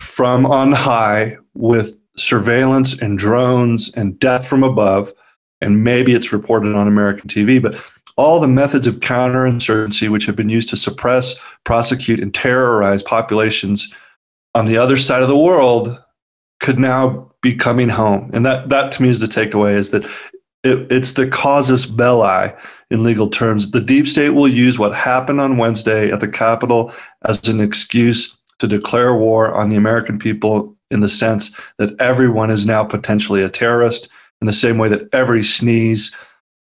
from 0.00 0.46
on 0.46 0.72
high 0.72 1.36
with 1.54 2.00
surveillance 2.16 3.00
and 3.00 3.18
drones 3.18 3.92
and 3.94 4.18
death 4.18 4.46
from 4.46 4.62
above, 4.62 5.12
and 5.60 5.84
maybe 5.84 6.14
it's 6.14 6.32
reported 6.32 6.74
on 6.74 6.88
American 6.88 7.28
TV, 7.28 7.60
but 7.60 7.78
all 8.16 8.40
the 8.40 8.48
methods 8.48 8.86
of 8.86 8.96
counterinsurgency 8.96 10.08
which 10.08 10.26
have 10.26 10.36
been 10.36 10.48
used 10.48 10.68
to 10.70 10.76
suppress, 10.76 11.34
prosecute, 11.64 12.20
and 12.20 12.34
terrorize 12.34 13.02
populations 13.02 13.92
on 14.54 14.66
the 14.66 14.76
other 14.76 14.96
side 14.96 15.22
of 15.22 15.28
the 15.28 15.36
world 15.36 15.96
could 16.60 16.78
now 16.78 17.29
be 17.42 17.54
coming 17.54 17.88
home. 17.88 18.30
And 18.32 18.44
that, 18.46 18.68
that 18.68 18.92
to 18.92 19.02
me 19.02 19.08
is 19.08 19.20
the 19.20 19.26
takeaway 19.26 19.74
is 19.74 19.90
that 19.90 20.04
it, 20.62 20.90
it's 20.92 21.12
the 21.12 21.28
casus 21.28 21.86
belli 21.86 22.52
in 22.90 23.02
legal 23.02 23.28
terms. 23.28 23.70
The 23.70 23.80
deep 23.80 24.06
state 24.06 24.30
will 24.30 24.48
use 24.48 24.78
what 24.78 24.94
happened 24.94 25.40
on 25.40 25.56
Wednesday 25.56 26.10
at 26.10 26.20
the 26.20 26.28
Capitol 26.28 26.92
as 27.24 27.48
an 27.48 27.60
excuse 27.60 28.36
to 28.58 28.68
declare 28.68 29.14
war 29.14 29.54
on 29.54 29.70
the 29.70 29.76
American 29.76 30.18
people 30.18 30.76
in 30.90 31.00
the 31.00 31.08
sense 31.08 31.58
that 31.78 31.98
everyone 32.00 32.50
is 32.50 32.66
now 32.66 32.84
potentially 32.84 33.42
a 33.42 33.48
terrorist, 33.48 34.08
in 34.40 34.46
the 34.46 34.52
same 34.52 34.78
way 34.78 34.88
that 34.88 35.08
every 35.12 35.42
sneeze 35.42 36.14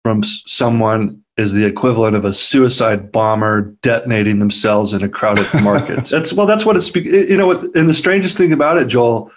from 0.03 0.24
someone 0.24 1.21
is 1.38 1.53
the 1.53 1.65
equivalent 1.65 2.15
of 2.15 2.25
a 2.25 2.33
suicide 2.33 3.12
bomber 3.12 3.62
detonating 3.81 4.39
themselves 4.39 4.93
in 4.93 5.03
a 5.03 5.09
crowded 5.09 5.48
market. 5.63 6.03
that's 6.05 6.33
well, 6.33 6.45
that's 6.45 6.65
what 6.65 6.75
it's. 6.75 6.93
You 6.95 7.38
know, 7.38 7.51
and 7.51 7.89
the 7.89 7.93
strangest 7.93 8.38
thing 8.38 8.53
about 8.53 8.77
it, 8.77 8.88
Joel, 8.88 9.31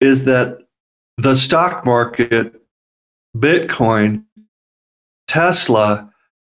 is 0.00 0.24
that 0.26 0.58
the 1.16 1.34
stock 1.34 1.84
market, 1.84 2.60
Bitcoin, 3.36 4.24
Tesla, 5.28 6.10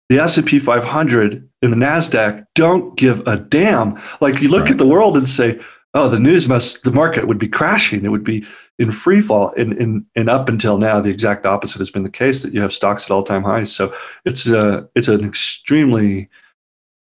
the 0.08 0.18
S&P 0.18 0.58
500 0.58 1.48
and 1.62 1.72
the 1.72 1.76
Nasdaq 1.76 2.44
don't 2.54 2.96
give 2.96 3.26
a 3.26 3.36
damn. 3.36 4.00
Like 4.20 4.40
you 4.40 4.48
look 4.48 4.62
right. 4.62 4.72
at 4.72 4.78
the 4.78 4.86
world 4.86 5.16
and 5.16 5.26
say, 5.26 5.60
"Oh, 5.94 6.08
the 6.08 6.20
news 6.20 6.48
must 6.48 6.84
the 6.84 6.92
market 6.92 7.26
would 7.26 7.38
be 7.38 7.48
crashing. 7.48 8.04
It 8.04 8.10
would 8.10 8.24
be 8.24 8.46
in 8.78 8.90
free 8.90 9.20
fall." 9.20 9.52
And 9.56 9.72
and, 9.74 10.04
and 10.14 10.28
up 10.28 10.48
until 10.48 10.78
now, 10.78 11.00
the 11.00 11.10
exact 11.10 11.46
opposite 11.46 11.78
has 11.78 11.90
been 11.90 12.04
the 12.04 12.10
case 12.10 12.42
that 12.42 12.54
you 12.54 12.60
have 12.60 12.72
stocks 12.72 13.04
at 13.04 13.10
all-time 13.10 13.42
highs. 13.42 13.74
So 13.74 13.92
it's 14.24 14.48
a 14.48 14.88
it's 14.94 15.08
an 15.08 15.24
extremely 15.24 16.28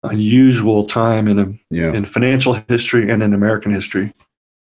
unusual 0.02 0.86
time 0.86 1.26
in 1.28 1.38
a, 1.38 1.52
yeah. 1.70 1.92
in 1.92 2.04
financial 2.04 2.54
history 2.68 3.10
and 3.10 3.22
in 3.22 3.34
American 3.34 3.72
history. 3.72 4.12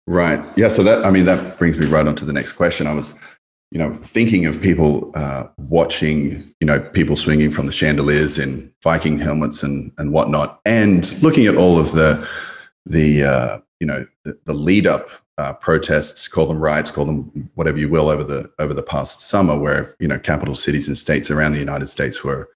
Right. 0.06 0.44
Yeah. 0.56 0.68
So 0.68 0.82
that, 0.82 1.04
I 1.04 1.10
mean, 1.10 1.24
that 1.26 1.58
brings 1.58 1.78
me 1.78 1.86
right 1.86 2.06
on 2.06 2.16
to 2.16 2.24
the 2.24 2.32
next 2.32 2.52
question. 2.52 2.86
I 2.86 2.94
was, 2.94 3.14
you 3.70 3.78
know, 3.78 3.94
thinking 3.94 4.46
of 4.46 4.60
people 4.60 5.12
uh, 5.14 5.46
watching, 5.56 6.52
you 6.60 6.66
know, 6.66 6.80
people 6.80 7.14
swinging 7.16 7.52
from 7.52 7.66
the 7.66 7.72
chandeliers 7.72 8.38
in 8.38 8.72
Viking 8.82 9.18
helmets 9.18 9.62
and 9.62 9.92
and 9.98 10.12
whatnot, 10.12 10.60
and 10.64 11.22
looking 11.22 11.46
at 11.46 11.56
all 11.56 11.78
of 11.78 11.92
the 11.92 12.26
the 12.86 13.22
uh, 13.22 13.58
you 13.78 13.86
know 13.86 14.04
the, 14.24 14.36
the 14.44 14.54
lead 14.54 14.86
up 14.86 15.10
uh, 15.38 15.52
protests, 15.52 16.26
call 16.26 16.46
them 16.46 16.58
riots, 16.58 16.90
call 16.90 17.04
them 17.04 17.50
whatever 17.54 17.78
you 17.78 17.88
will, 17.88 18.08
over 18.08 18.24
the 18.24 18.50
over 18.58 18.74
the 18.74 18.82
past 18.82 19.20
summer, 19.20 19.56
where 19.56 19.94
you 20.00 20.08
know 20.08 20.18
capital 20.18 20.56
cities 20.56 20.88
and 20.88 20.98
states 20.98 21.30
around 21.30 21.52
the 21.52 21.58
United 21.58 21.88
States 21.88 22.24
were 22.24 22.48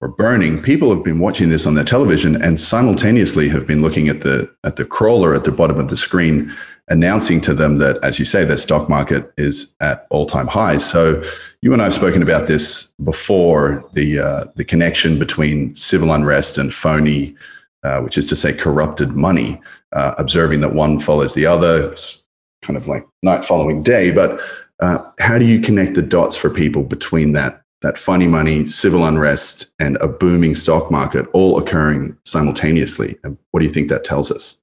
were 0.00 0.08
burning. 0.08 0.62
People 0.62 0.94
have 0.94 1.04
been 1.04 1.18
watching 1.18 1.48
this 1.48 1.66
on 1.66 1.74
their 1.74 1.84
television 1.84 2.40
and 2.40 2.60
simultaneously 2.60 3.48
have 3.48 3.66
been 3.66 3.82
looking 3.82 4.08
at 4.08 4.20
the 4.20 4.52
at 4.64 4.76
the 4.76 4.84
crawler 4.84 5.34
at 5.34 5.44
the 5.44 5.52
bottom 5.52 5.78
of 5.78 5.88
the 5.88 5.96
screen 5.96 6.54
announcing 6.90 7.40
to 7.42 7.54
them 7.54 7.78
that, 7.78 8.02
as 8.04 8.18
you 8.18 8.24
say, 8.24 8.44
their 8.44 8.56
stock 8.56 8.88
market 8.88 9.32
is 9.36 9.74
at 9.80 10.06
all-time 10.10 10.46
highs. 10.46 10.88
So 10.88 11.22
you 11.62 11.72
and 11.72 11.82
I 11.82 11.86
have 11.86 11.94
spoken 11.94 12.22
about 12.22 12.48
this 12.48 12.92
before 13.04 13.84
the 13.92 14.20
uh, 14.20 14.44
the 14.56 14.64
connection 14.64 15.18
between 15.18 15.74
civil 15.74 16.12
unrest 16.12 16.58
and 16.58 16.72
phony, 16.72 17.34
uh, 17.82 18.00
which 18.00 18.18
is 18.18 18.28
to 18.28 18.36
say, 18.36 18.52
corrupted 18.52 19.12
money. 19.12 19.60
Uh, 19.92 20.14
observing 20.18 20.60
that 20.60 20.74
one 20.74 20.98
follows 20.98 21.32
the 21.34 21.46
other, 21.46 21.90
it's 21.90 22.22
kind 22.62 22.76
of 22.76 22.86
like 22.86 23.06
night 23.22 23.44
following 23.44 23.82
day. 23.82 24.10
But 24.10 24.38
uh, 24.80 24.98
how 25.18 25.38
do 25.38 25.46
you 25.46 25.60
connect 25.60 25.94
the 25.94 26.02
dots 26.02 26.36
for 26.36 26.50
people 26.50 26.82
between 26.82 27.32
that 27.32 27.62
that 27.80 27.96
funny 27.96 28.26
money, 28.26 28.66
civil 28.66 29.04
unrest, 29.04 29.72
and 29.78 29.96
a 30.00 30.08
booming 30.08 30.54
stock 30.54 30.90
market 30.90 31.26
all 31.32 31.58
occurring 31.58 32.16
simultaneously? 32.24 33.16
And 33.24 33.38
what 33.50 33.60
do 33.60 33.66
you 33.66 33.72
think 33.72 33.88
that 33.88 34.04
tells 34.04 34.30
us? 34.30 34.58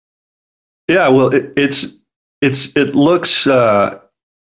Yeah, 0.88 1.08
well, 1.08 1.34
it, 1.34 1.52
it's 1.58 1.94
it's 2.42 2.76
it 2.76 2.96
looks 2.96 3.48
uh, 3.48 4.00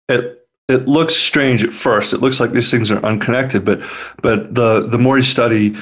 it 0.09 0.47
it 0.67 0.87
looks 0.87 1.15
strange 1.15 1.63
at 1.63 1.71
first. 1.73 2.13
It 2.13 2.21
looks 2.21 2.39
like 2.39 2.51
these 2.51 2.71
things 2.71 2.91
are 2.91 3.03
unconnected, 3.05 3.65
but 3.65 3.81
but 4.21 4.53
the 4.53 4.81
the 4.81 4.97
more 4.97 5.17
you 5.17 5.23
study 5.23 5.73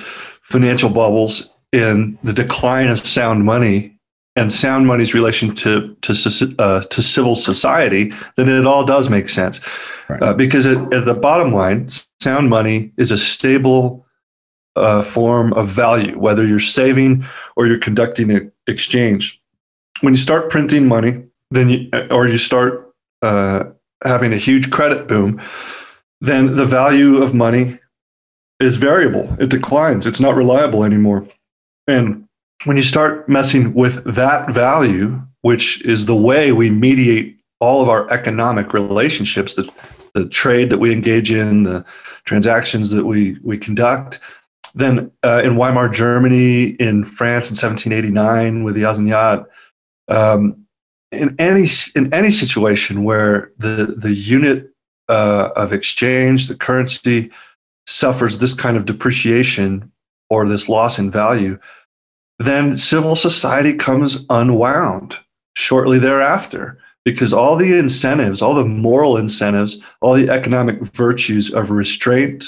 financial 0.42 0.90
bubbles 0.90 1.54
and 1.72 2.18
the 2.24 2.34
decline 2.34 2.88
of 2.88 3.00
sound 3.00 3.46
money 3.46 3.98
and 4.36 4.52
sound 4.52 4.88
money's 4.88 5.14
relation 5.14 5.56
to 5.56 5.96
to 6.02 6.56
uh, 6.60 6.82
to 6.82 7.02
civil 7.02 7.36
society, 7.36 8.12
then 8.36 8.50
it 8.50 8.66
all 8.66 8.86
does 8.86 9.10
make 9.10 9.30
sense. 9.30 9.60
Right. 10.10 10.22
Uh, 10.22 10.34
because 10.34 10.66
it, 10.66 10.78
at 10.94 11.06
the 11.06 11.14
bottom 11.14 11.52
line, 11.52 11.90
sound 12.20 12.50
money 12.50 12.92
is 12.98 13.12
a 13.12 13.18
stable 13.18 14.06
uh, 14.76 15.02
form 15.02 15.54
of 15.54 15.68
value, 15.68 16.18
whether 16.20 16.46
you're 16.46 16.60
saving 16.60 17.26
or 17.56 17.68
you're 17.68 17.80
conducting 17.80 18.32
an 18.32 18.52
exchange. 18.68 19.42
When 20.02 20.14
you 20.14 20.18
start 20.18 20.50
printing 20.50 20.88
money, 20.88 21.24
then 21.54 21.70
you, 21.70 21.90
or 22.10 22.28
you 22.28 22.38
start 22.38 22.94
uh, 23.22 23.66
having 24.04 24.34
a 24.34 24.38
huge 24.38 24.72
credit 24.72 25.08
boom, 25.08 25.42
then 26.22 26.56
the 26.56 26.66
value 26.66 27.22
of 27.22 27.34
money 27.34 27.80
is 28.60 28.78
variable. 28.78 29.30
It 29.40 29.50
declines. 29.50 30.08
It's 30.08 30.22
not 30.22 30.36
reliable 30.36 30.84
anymore. 30.84 31.28
And 31.88 32.28
when 32.66 32.78
you 32.78 32.84
start 32.84 33.28
messing 33.28 33.74
with 33.74 34.04
that 34.06 34.52
value, 34.52 35.22
which 35.42 35.84
is 35.84 36.06
the 36.06 36.16
way 36.16 36.52
we 36.52 36.70
mediate 36.70 37.38
all 37.60 37.82
of 37.82 37.90
our 37.90 38.10
economic 38.12 38.74
relationships, 38.74 39.56
the, 39.56 39.70
the 40.14 40.28
trade 40.28 40.70
that 40.70 40.80
we 40.80 40.94
engage 40.94 41.32
in, 41.32 41.64
the 41.64 41.86
transactions 42.24 42.90
that 42.92 43.06
we, 43.06 43.38
we 43.44 43.58
conduct, 43.58 44.20
then 44.76 45.12
uh, 45.24 45.42
in 45.44 45.56
Weimar 45.56 45.90
Germany, 45.90 46.70
in 46.80 47.04
France 47.04 47.50
in 47.50 47.56
1789 47.56 48.64
with 48.64 48.76
the 48.76 48.84
Assignat, 48.84 49.46
um, 50.08 50.63
in 51.14 51.36
any 51.40 51.66
in 51.96 52.14
any 52.14 52.32
situation 52.32 53.04
where 53.04 53.52
the 53.58 53.96
the 53.98 54.14
unit 54.14 54.70
uh, 55.10 55.50
of 55.56 55.74
exchange, 55.74 56.48
the 56.48 56.56
currency, 56.56 57.32
suffers 57.88 58.38
this 58.38 58.54
kind 58.54 58.78
of 58.78 58.86
depreciation 58.86 59.92
or 60.30 60.48
this 60.48 60.70
loss 60.70 60.98
in 60.98 61.12
value, 61.12 61.60
then 62.40 62.78
civil 62.78 63.16
society 63.16 63.74
comes 63.74 64.26
unwound 64.30 65.18
shortly 65.56 66.00
thereafter 66.00 66.80
because 67.06 67.34
all 67.34 67.56
the 67.56 67.78
incentives, 67.78 68.42
all 68.42 68.54
the 68.54 68.66
moral 68.66 69.18
incentives, 69.18 69.82
all 70.02 70.14
the 70.14 70.30
economic 70.30 70.82
virtues 70.82 71.54
of 71.54 71.70
restraint, 71.70 72.46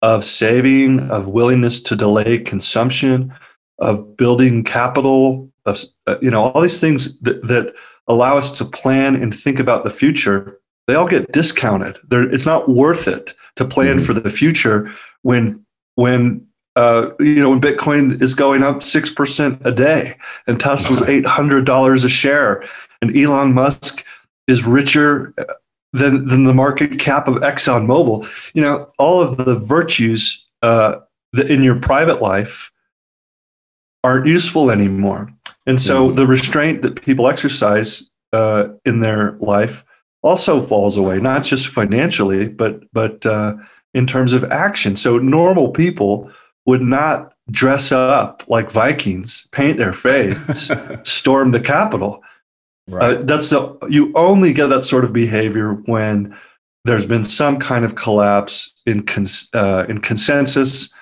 of 0.00 0.24
saving, 0.24 1.00
of 1.10 1.28
willingness 1.28 1.80
to 1.80 1.94
delay 1.94 2.38
consumption, 2.38 3.32
of 3.78 4.16
building 4.16 4.64
capital, 4.64 5.50
of 5.66 5.82
uh, 6.06 6.16
you 6.20 6.30
know 6.30 6.50
all 6.50 6.62
these 6.62 6.80
things 6.80 7.18
that, 7.20 7.46
that 7.46 7.74
allow 8.08 8.36
us 8.36 8.50
to 8.58 8.64
plan 8.64 9.16
and 9.16 9.34
think 9.34 9.58
about 9.58 9.84
the 9.84 9.90
future, 9.90 10.58
they 10.86 10.94
all 10.94 11.08
get 11.08 11.30
discounted. 11.32 11.98
They're, 12.08 12.28
it's 12.28 12.46
not 12.46 12.68
worth 12.68 13.06
it 13.06 13.34
to 13.56 13.64
plan 13.64 13.96
mm-hmm. 13.96 14.04
for 14.04 14.14
the 14.14 14.30
future 14.30 14.90
when 15.22 15.64
when 15.94 16.46
uh, 16.76 17.10
you 17.20 17.36
know 17.36 17.50
when 17.50 17.60
Bitcoin 17.60 18.20
is 18.22 18.34
going 18.34 18.62
up 18.62 18.82
six 18.82 19.10
percent 19.10 19.60
a 19.64 19.72
day 19.72 20.16
and 20.46 20.58
Tesla's 20.58 21.02
eight 21.02 21.26
hundred 21.26 21.66
dollars 21.66 22.04
a 22.04 22.08
share, 22.08 22.64
and 23.00 23.16
Elon 23.16 23.52
Musk 23.52 24.04
is 24.48 24.64
richer 24.64 25.34
than 25.92 26.26
than 26.26 26.44
the 26.44 26.54
market 26.54 26.98
cap 26.98 27.28
of 27.28 27.36
ExxonMobil. 27.36 28.26
You 28.54 28.62
know 28.62 28.90
all 28.98 29.20
of 29.20 29.36
the 29.36 29.58
virtues 29.58 30.44
uh, 30.62 30.96
in 31.48 31.62
your 31.62 31.78
private 31.78 32.22
life 32.22 32.70
aren't 34.02 34.26
useful 34.26 34.70
anymore. 34.70 35.32
And 35.66 35.80
so 35.80 36.06
mm-hmm. 36.06 36.16
the 36.16 36.26
restraint 36.26 36.82
that 36.82 37.02
people 37.02 37.28
exercise 37.28 38.10
uh, 38.32 38.68
in 38.84 39.00
their 39.00 39.32
life 39.38 39.84
also 40.22 40.62
falls 40.62 40.96
away, 40.96 41.20
not 41.20 41.44
just 41.44 41.68
financially, 41.68 42.48
but 42.48 42.82
but 42.92 43.24
uh, 43.26 43.54
in 43.94 44.06
terms 44.06 44.32
of 44.32 44.44
action. 44.44 44.96
So 44.96 45.18
normal 45.18 45.70
people 45.70 46.30
would 46.66 46.82
not 46.82 47.34
dress 47.50 47.92
up 47.92 48.44
like 48.48 48.70
Vikings, 48.70 49.48
paint 49.52 49.78
their 49.78 49.92
face, 49.92 50.38
storm 51.02 51.50
the 51.50 51.60
Capitol. 51.60 52.22
Right. 52.88 53.16
Uh, 53.16 53.22
that's 53.22 53.50
the 53.50 53.76
you 53.88 54.12
only 54.14 54.52
get 54.52 54.68
that 54.68 54.84
sort 54.84 55.04
of 55.04 55.12
behavior 55.12 55.74
when 55.86 56.36
there's 56.84 57.06
been 57.06 57.24
some 57.24 57.58
kind 57.58 57.84
of 57.84 57.94
collapse 57.94 58.74
in 58.86 59.04
cons, 59.04 59.48
uh, 59.54 59.86
in 59.88 59.98
consensus 59.98 60.92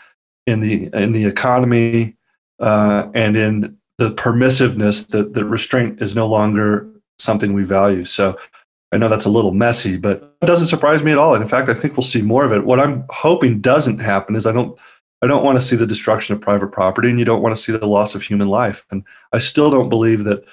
in 0.46 0.60
the 0.60 0.90
in 0.92 1.12
the 1.12 1.24
economy 1.24 2.16
uh, 2.58 3.08
and 3.14 3.36
in 3.36 3.76
the 4.00 4.10
permissiveness 4.12 5.06
that 5.08 5.44
restraint 5.44 6.00
is 6.00 6.14
no 6.14 6.26
longer 6.26 6.88
something 7.18 7.52
we 7.52 7.64
value. 7.64 8.06
So 8.06 8.34
I 8.92 8.96
know 8.96 9.10
that's 9.10 9.26
a 9.26 9.30
little 9.30 9.52
messy, 9.52 9.98
but 9.98 10.34
it 10.40 10.46
doesn't 10.46 10.68
surprise 10.68 11.02
me 11.02 11.12
at 11.12 11.18
all. 11.18 11.34
And 11.34 11.42
in 11.42 11.48
fact, 11.50 11.68
I 11.68 11.74
think 11.74 11.98
we'll 11.98 12.02
see 12.02 12.22
more 12.22 12.46
of 12.46 12.52
it. 12.52 12.64
What 12.64 12.80
I'm 12.80 13.04
hoping 13.10 13.60
doesn't 13.60 13.98
happen 13.98 14.36
is 14.36 14.46
I 14.46 14.52
don't 14.52 14.74
I 15.20 15.26
don't 15.26 15.44
want 15.44 15.58
to 15.58 15.64
see 15.64 15.76
the 15.76 15.86
destruction 15.86 16.34
of 16.34 16.40
private 16.40 16.68
property 16.68 17.10
and 17.10 17.18
you 17.18 17.26
don't 17.26 17.42
want 17.42 17.54
to 17.54 17.60
see 17.60 17.72
the 17.72 17.86
loss 17.86 18.14
of 18.14 18.22
human 18.22 18.48
life. 18.48 18.86
And 18.90 19.04
I 19.34 19.38
still 19.38 19.70
don't 19.70 19.90
believe 19.90 20.24
that 20.24 20.44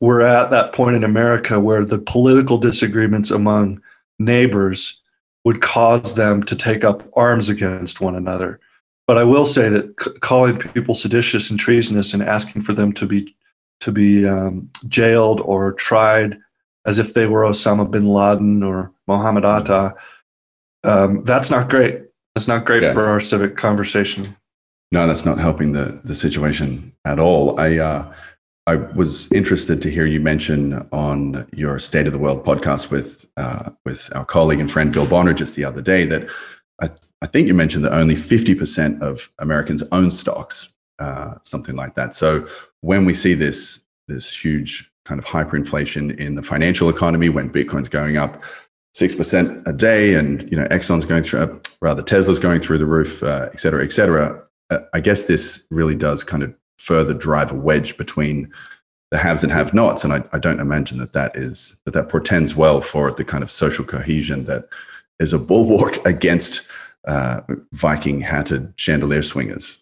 we're 0.00 0.22
at 0.22 0.48
that 0.48 0.72
point 0.72 0.96
in 0.96 1.04
America 1.04 1.60
where 1.60 1.84
the 1.84 1.98
political 1.98 2.56
disagreements 2.56 3.30
among 3.30 3.82
neighbors 4.18 5.02
would 5.44 5.60
cause 5.60 6.14
them 6.14 6.42
to 6.44 6.56
take 6.56 6.82
up 6.82 7.02
arms 7.14 7.50
against 7.50 8.00
one 8.00 8.16
another. 8.16 8.58
But 9.06 9.18
I 9.18 9.24
will 9.24 9.46
say 9.46 9.68
that 9.68 9.94
c- 10.00 10.12
calling 10.20 10.58
people 10.58 10.94
seditious 10.94 11.50
and 11.50 11.58
treasonous 11.58 12.12
and 12.12 12.22
asking 12.22 12.62
for 12.62 12.72
them 12.72 12.92
to 12.94 13.06
be 13.06 13.34
to 13.80 13.92
be 13.92 14.26
um, 14.26 14.70
jailed 14.88 15.40
or 15.42 15.74
tried 15.74 16.38
as 16.86 16.98
if 16.98 17.14
they 17.14 17.26
were 17.26 17.42
Osama 17.42 17.90
bin 17.90 18.08
Laden 18.08 18.62
or 18.62 18.92
Mohammed 19.06 19.44
Atta, 19.44 19.94
um, 20.84 21.24
that's 21.24 21.50
not 21.50 21.68
great. 21.68 22.02
That's 22.34 22.48
not 22.48 22.64
great 22.64 22.82
yeah. 22.82 22.92
for 22.92 23.06
our 23.06 23.20
civic 23.20 23.56
conversation. 23.56 24.36
No, 24.92 25.06
that's 25.06 25.24
not 25.24 25.38
helping 25.38 25.72
the 25.72 26.00
the 26.04 26.14
situation 26.14 26.92
at 27.04 27.18
all. 27.18 27.58
I 27.60 27.78
uh, 27.78 28.12
I 28.68 28.76
was 28.76 29.30
interested 29.30 29.80
to 29.82 29.90
hear 29.90 30.06
you 30.06 30.20
mention 30.20 30.74
on 30.92 31.46
your 31.52 31.78
State 31.78 32.06
of 32.06 32.12
the 32.12 32.18
World 32.18 32.44
podcast 32.44 32.90
with 32.90 33.26
uh, 33.36 33.70
with 33.84 34.10
our 34.14 34.24
colleague 34.24 34.60
and 34.60 34.70
friend 34.70 34.92
Bill 34.92 35.06
Bonner 35.06 35.32
just 35.32 35.54
the 35.54 35.64
other 35.64 35.82
day 35.82 36.04
that 36.06 36.28
I, 36.80 36.88
th- 36.88 37.00
I 37.22 37.26
think 37.26 37.48
you 37.48 37.54
mentioned 37.54 37.84
that 37.84 37.92
only 37.92 38.14
50% 38.14 39.00
of 39.00 39.30
Americans 39.38 39.82
own 39.92 40.10
stocks, 40.10 40.68
uh, 40.98 41.36
something 41.44 41.74
like 41.76 41.94
that. 41.94 42.14
So 42.14 42.46
when 42.80 43.04
we 43.04 43.14
see 43.14 43.34
this 43.34 43.80
this 44.08 44.32
huge 44.32 44.88
kind 45.04 45.18
of 45.18 45.24
hyperinflation 45.24 46.16
in 46.18 46.36
the 46.36 46.42
financial 46.42 46.88
economy, 46.88 47.28
when 47.28 47.50
Bitcoin's 47.50 47.88
going 47.88 48.16
up 48.16 48.42
six 48.94 49.14
percent 49.14 49.62
a 49.66 49.72
day, 49.72 50.14
and 50.14 50.48
you 50.50 50.56
know 50.56 50.64
Exxon's 50.68 51.06
going 51.06 51.22
through, 51.22 51.40
uh, 51.40 51.58
rather 51.80 52.02
Tesla's 52.02 52.38
going 52.38 52.60
through 52.60 52.78
the 52.78 52.86
roof, 52.86 53.22
uh, 53.22 53.48
et 53.52 53.60
cetera, 53.60 53.84
et 53.84 53.92
cetera. 53.92 54.42
Uh, 54.70 54.80
I 54.94 55.00
guess 55.00 55.24
this 55.24 55.66
really 55.70 55.94
does 55.94 56.24
kind 56.24 56.42
of 56.42 56.54
further 56.78 57.14
drive 57.14 57.52
a 57.52 57.56
wedge 57.56 57.96
between 57.96 58.52
the 59.10 59.18
haves 59.18 59.42
and 59.42 59.52
have-nots, 59.52 60.02
and 60.02 60.12
I, 60.12 60.24
I 60.32 60.38
don't 60.38 60.60
imagine 60.60 60.98
that 60.98 61.12
that 61.12 61.36
is 61.36 61.78
that 61.84 61.94
that 61.94 62.08
portends 62.08 62.54
well 62.54 62.80
for 62.80 63.10
the 63.12 63.24
kind 63.24 63.42
of 63.42 63.50
social 63.50 63.84
cohesion 63.84 64.44
that 64.46 64.68
is 65.20 65.32
a 65.32 65.38
bulwark 65.38 66.04
against 66.06 66.66
uh, 67.06 67.40
Viking 67.72 68.20
hatted 68.20 68.72
chandelier 68.76 69.22
swingers. 69.22 69.78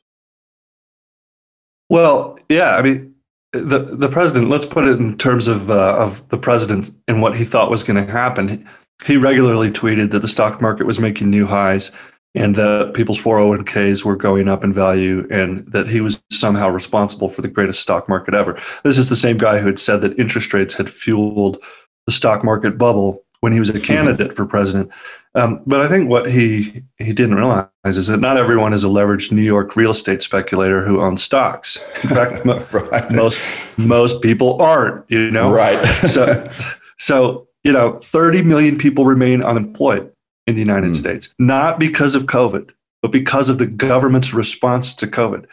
Well, 1.91 2.39
yeah, 2.49 2.77
I 2.77 2.83
mean, 2.83 3.15
the 3.53 3.81
the 3.81 4.09
president. 4.09 4.49
Let's 4.49 4.67
put 4.67 4.85
it 4.85 4.99
in 4.99 5.17
terms 5.17 5.49
of 5.49 5.71
uh, 5.71 5.97
of 5.97 6.27
the 6.29 6.39
president 6.39 6.91
and 7.09 7.23
what 7.23 7.37
he 7.37 7.45
thought 7.45 7.71
was 7.71 7.85
going 7.85 8.05
to 8.05 8.11
happen. 8.11 8.67
He 9.05 9.17
regularly 9.17 9.71
tweeted 9.71 10.11
that 10.11 10.21
the 10.21 10.29
stock 10.29 10.61
market 10.61 10.87
was 10.87 11.01
making 11.01 11.31
new 11.31 11.47
highs 11.47 11.91
and 12.35 12.57
that 12.57 12.95
people's 12.95 13.21
401ks 13.21 14.05
were 14.05 14.17
going 14.17 14.49
up 14.49 14.65
in 14.65 14.73
value 14.73 15.27
and 15.31 15.67
that 15.69 15.87
he 15.87 16.01
was 16.01 16.23
somehow 16.31 16.69
responsible 16.69 17.29
for 17.29 17.43
the 17.43 17.49
greatest 17.49 17.81
stock 17.81 18.09
market 18.09 18.35
ever. 18.35 18.61
This 18.83 18.99
is 18.99 19.09
the 19.09 19.17
same 19.17 19.37
guy 19.37 19.59
who 19.59 19.67
had 19.67 19.79
said 19.79 20.01
that 20.01 20.19
interest 20.19 20.53
rates 20.53 20.75
had 20.75 20.91
fueled 20.91 21.63
the 22.07 22.13
stock 22.13 22.43
market 22.45 22.77
bubble 22.77 23.25
when 23.41 23.53
he 23.53 23.61
was 23.61 23.71
a 23.71 23.79
candidate 23.79 24.35
for 24.35 24.47
president. 24.47 24.91
Um, 25.37 25.61
but 25.67 25.81
I 25.81 25.89
think 25.89 26.09
what 26.09 26.31
he 26.31 26.83
he 26.99 27.13
didn't 27.13 27.35
realize 27.35 27.69
is 27.85 28.07
that 28.07 28.21
not 28.21 28.37
everyone 28.37 28.73
is 28.73 28.85
a 28.85 28.89
leveraged 28.89 29.33
New 29.33 29.43
York 29.43 29.75
real 29.75 29.91
estate 29.91 30.23
speculator 30.23 30.85
who 30.85 31.01
owns 31.01 31.23
stocks. 31.23 31.83
In 32.05 32.11
fact, 32.11 32.45
right. 32.73 33.11
most 33.11 33.41
most 33.77 34.23
people 34.23 34.63
aren't. 34.63 35.05
You 35.11 35.31
know, 35.31 35.53
right? 35.53 35.85
so 36.07 36.49
so 36.99 37.49
you 37.65 37.73
know, 37.73 37.99
30 37.99 38.43
million 38.43 38.79
people 38.79 39.07
remain 39.07 39.43
unemployed 39.43 40.13
in 40.47 40.55
the 40.55 40.61
United 40.61 40.91
mm. 40.91 40.97
States, 40.97 41.35
not 41.39 41.79
because 41.79 42.15
of 42.15 42.25
COVID, 42.25 42.71
but 43.03 43.11
because 43.11 43.49
of 43.49 43.59
the 43.59 43.67
government's 43.67 44.35
response 44.35 44.95
to 44.95 45.07
COVID. 45.07 45.47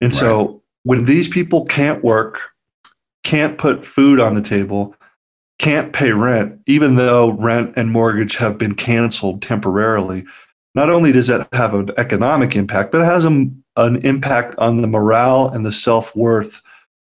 And 0.00 0.12
right. 0.12 0.14
so 0.14 0.62
when 0.84 1.06
these 1.06 1.28
people 1.28 1.64
can't 1.64 2.04
work, 2.04 2.40
can't 3.24 3.56
put 3.56 3.86
food 3.86 4.20
on 4.20 4.34
the 4.34 4.42
table, 4.42 4.94
can't 5.64 5.94
pay 5.94 6.12
rent, 6.12 6.60
even 6.66 6.96
though 6.96 7.32
rent 7.32 7.72
and 7.74 7.90
mortgage 7.90 8.36
have 8.36 8.58
been 8.58 8.74
canceled 8.74 9.40
temporarily, 9.40 10.22
not 10.74 10.90
only 10.90 11.10
does 11.10 11.28
that 11.28 11.48
have 11.54 11.72
an 11.72 11.90
economic 11.96 12.54
impact, 12.54 12.92
but 12.92 13.00
it 13.00 13.06
has 13.06 13.24
a, 13.24 13.30
an 13.76 13.96
impact 14.04 14.54
on 14.58 14.82
the 14.82 14.86
morale 14.86 15.48
and 15.48 15.64
the 15.64 15.72
self 15.72 16.14
worth 16.14 16.60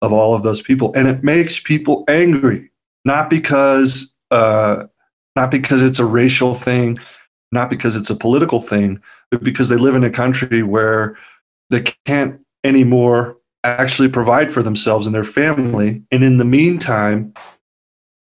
of 0.02 0.13
all 0.13 0.34
of 0.34 0.44
those 0.44 0.62
people. 0.62 0.94
And 0.96 1.10
it 1.10 1.22
makes 1.22 1.60
people 1.60 2.06
angry, 2.08 2.72
not 3.04 3.30
because, 3.30 4.15
uh, 4.32 4.86
not 5.36 5.52
because 5.52 5.82
it's 5.82 6.00
a 6.00 6.06
racial 6.06 6.56
thing, 6.56 6.98
not 7.52 7.70
because 7.70 7.98
it's 7.98 8.10
a 8.10 8.15
political 8.15 8.62
thing, 8.62 9.02
but 9.32 9.44
because 9.44 9.68
they 9.68 9.76
live 9.76 9.96
in 9.96 10.04
a 10.06 10.10
country 10.10 10.63
where 10.63 11.18
they 11.72 11.84
can't 12.06 12.39
anymore 12.63 13.36
actually 13.65 14.08
provide 14.08 14.54
for 14.54 14.63
themselves 14.63 15.08
and 15.08 15.13
their 15.13 15.26
family. 15.26 16.02
And 16.10 16.24
in 16.24 16.38
the 16.38 16.46
meantime, 16.46 17.34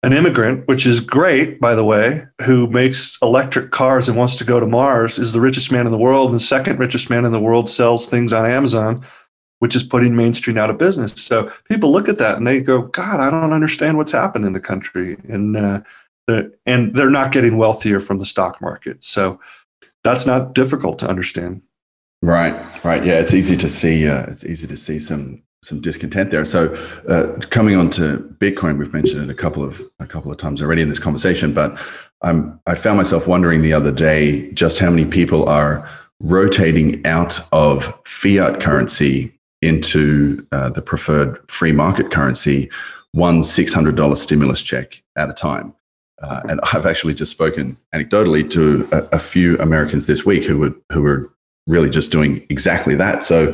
an 0.07 0.12
immigrant, 0.12 0.69
which 0.69 0.87
is 0.87 1.01
great, 1.01 1.61
by 1.61 1.75
the 1.75 1.83
way, 1.83 2.25
who 2.42 2.69
makes 2.69 3.19
electric 3.23 3.73
cars 3.73 4.09
and 4.09 4.16
wants 4.16 4.37
to 4.37 4.45
go 4.45 4.61
to 4.61 4.66
Mars, 4.66 5.19
is 5.19 5.33
the 5.33 5.40
richest 5.40 5.73
man 5.73 5.85
in 5.85 5.90
the 5.90 5.99
world. 5.99 6.27
And 6.27 6.37
the 6.37 6.40
second 6.40 6.79
richest 6.79 7.11
man 7.11 7.25
in 7.25 7.33
the 7.33 7.40
world 7.40 7.69
sells 7.69 8.07
things 8.07 8.33
on 8.33 8.47
Amazon, 8.47 9.05
which 9.59 9.75
is 9.75 9.83
putting 9.83 10.14
Main 10.14 10.33
Street 10.33 10.57
out 10.57 10.71
of 10.71 10.79
business. 10.79 11.12
So 11.21 11.51
people 11.64 11.90
look 11.90 12.09
at 12.09 12.19
that 12.19 12.37
and 12.37 12.47
they 12.47 12.61
go, 12.61 12.83
God, 12.83 13.19
I 13.19 13.31
don't 13.31 13.53
understand 13.53 13.97
what's 13.97 14.12
happened 14.12 14.45
in 14.45 14.53
the 14.53 14.61
country. 14.61 15.16
And 15.29 15.57
uh, 15.57 15.83
and 16.66 16.95
they're 16.95 17.11
not 17.11 17.33
getting 17.33 17.57
wealthier 17.57 17.99
from 17.99 18.19
the 18.19 18.25
stock 18.25 18.61
market. 18.62 19.03
So 19.03 19.40
that's 20.05 20.25
not 20.25 20.55
difficult 20.55 21.01
to 21.01 21.09
understand. 21.09 21.62
Right, 22.23 22.55
right. 22.85 23.05
Yeah, 23.05 23.19
it's 23.19 23.35
easy 23.35 23.57
to 23.57 23.69
see. 23.69 24.09
Uh, 24.09 24.27
it's 24.29 24.45
easy 24.45 24.69
to 24.69 24.77
see 24.77 25.01
some 25.01 25.42
some 25.66 25.81
discontent 25.81 26.31
there. 26.31 26.44
So 26.44 26.74
uh, 27.09 27.38
coming 27.50 27.76
on 27.76 27.90
to 27.90 28.18
Bitcoin, 28.38 28.79
we've 28.79 28.92
mentioned 28.92 29.22
it 29.22 29.31
a 29.31 29.35
couple 29.35 29.64
of 29.64 29.83
a 29.98 30.07
couple 30.07 30.31
of 30.31 30.38
times 30.38 30.62
already 30.62 30.83
in 30.83 30.88
this 30.88 30.98
conversation, 30.98 31.52
but 31.52 31.79
I'm 32.22 32.61
I 32.66 32.74
found 32.74 32.96
myself 32.96 33.26
wondering 33.26 33.62
the 33.62 33.72
other 33.72 33.92
day 33.92 34.50
just 34.52 34.79
how 34.79 34.90
many 34.90 35.05
people 35.05 35.48
are 35.48 35.88
rotating 36.20 37.05
out 37.07 37.40
of 37.52 37.92
fiat 38.07 38.61
currency 38.61 39.33
into 39.62 40.46
uh, 40.52 40.70
the 40.70 40.83
preferred 40.83 41.38
free 41.50 41.72
market 41.72 42.11
currency, 42.11 42.70
one 43.12 43.44
six 43.44 43.72
hundred 43.72 43.96
dollar 43.96 44.16
stimulus 44.16 44.62
check 44.62 45.02
at 45.16 45.29
a 45.29 45.35
time. 45.35 45.74
Uh, 46.22 46.40
and 46.48 46.61
I've 46.72 46.87
actually 46.87 47.12
just 47.12 47.31
spoken 47.31 47.76
anecdotally 47.94 48.48
to 48.50 48.88
a, 48.92 49.16
a, 49.16 49.18
few 49.18 49.59
Americans 49.59 50.07
this 50.07 50.24
week 50.24 50.44
who 50.44 50.57
were 50.57 50.74
who 50.90 51.02
were 51.02 51.31
really 51.66 51.90
just 51.90 52.11
doing 52.11 52.46
exactly 52.48 52.94
that. 52.94 53.22
So, 53.22 53.52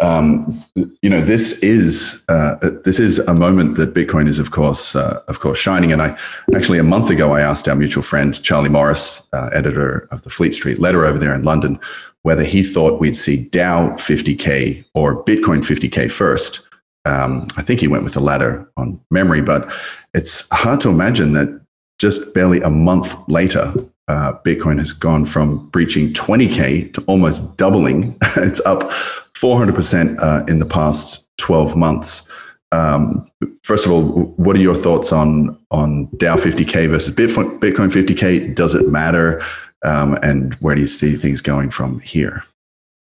um, 0.00 0.64
you 1.02 1.10
know, 1.10 1.20
this 1.20 1.58
is 1.62 2.24
uh, 2.28 2.56
this 2.84 2.98
is 2.98 3.18
a 3.20 3.34
moment 3.34 3.76
that 3.76 3.92
Bitcoin 3.92 4.28
is, 4.28 4.38
of 4.38 4.50
course, 4.50 4.96
uh, 4.96 5.22
of 5.28 5.40
course, 5.40 5.58
shining. 5.58 5.92
And 5.92 6.00
I 6.00 6.16
actually 6.54 6.78
a 6.78 6.84
month 6.84 7.10
ago 7.10 7.32
I 7.32 7.42
asked 7.42 7.68
our 7.68 7.74
mutual 7.74 8.02
friend 8.02 8.40
Charlie 8.42 8.70
Morris, 8.70 9.28
uh, 9.32 9.50
editor 9.52 10.08
of 10.10 10.22
the 10.22 10.30
Fleet 10.30 10.54
Street 10.54 10.78
Letter 10.78 11.04
over 11.04 11.18
there 11.18 11.34
in 11.34 11.42
London, 11.42 11.78
whether 12.22 12.44
he 12.44 12.62
thought 12.62 13.00
we'd 13.00 13.16
see 13.16 13.44
Dow 13.46 13.90
50k 13.90 14.84
or 14.94 15.22
Bitcoin 15.24 15.60
50k 15.60 16.10
first. 16.10 16.60
Um, 17.04 17.46
I 17.56 17.62
think 17.62 17.80
he 17.80 17.88
went 17.88 18.04
with 18.04 18.14
the 18.14 18.20
latter 18.20 18.70
on 18.76 19.00
memory, 19.10 19.42
but 19.42 19.70
it's 20.14 20.48
hard 20.50 20.80
to 20.80 20.90
imagine 20.90 21.32
that 21.34 21.60
just 21.98 22.32
barely 22.34 22.60
a 22.60 22.70
month 22.70 23.16
later, 23.28 23.72
uh, 24.10 24.36
Bitcoin 24.44 24.78
has 24.78 24.92
gone 24.92 25.24
from 25.24 25.68
breaching 25.68 26.12
20K 26.12 26.92
to 26.94 27.02
almost 27.02 27.56
doubling. 27.56 28.16
it's 28.36 28.60
up 28.66 28.90
400% 29.34 30.18
uh, 30.20 30.44
in 30.48 30.58
the 30.58 30.66
past 30.66 31.28
12 31.38 31.76
months. 31.76 32.28
Um, 32.72 33.30
first 33.62 33.86
of 33.86 33.92
all, 33.92 34.02
what 34.02 34.56
are 34.56 34.60
your 34.60 34.74
thoughts 34.74 35.12
on, 35.12 35.56
on 35.70 36.06
Dow 36.16 36.34
50K 36.34 36.90
versus 36.90 37.14
Bitcoin 37.14 37.60
50K? 37.60 38.52
Does 38.52 38.74
it 38.74 38.88
matter? 38.88 39.42
Um, 39.84 40.18
and 40.24 40.54
where 40.54 40.74
do 40.74 40.80
you 40.80 40.88
see 40.88 41.14
things 41.14 41.40
going 41.40 41.70
from 41.70 42.00
here? 42.00 42.42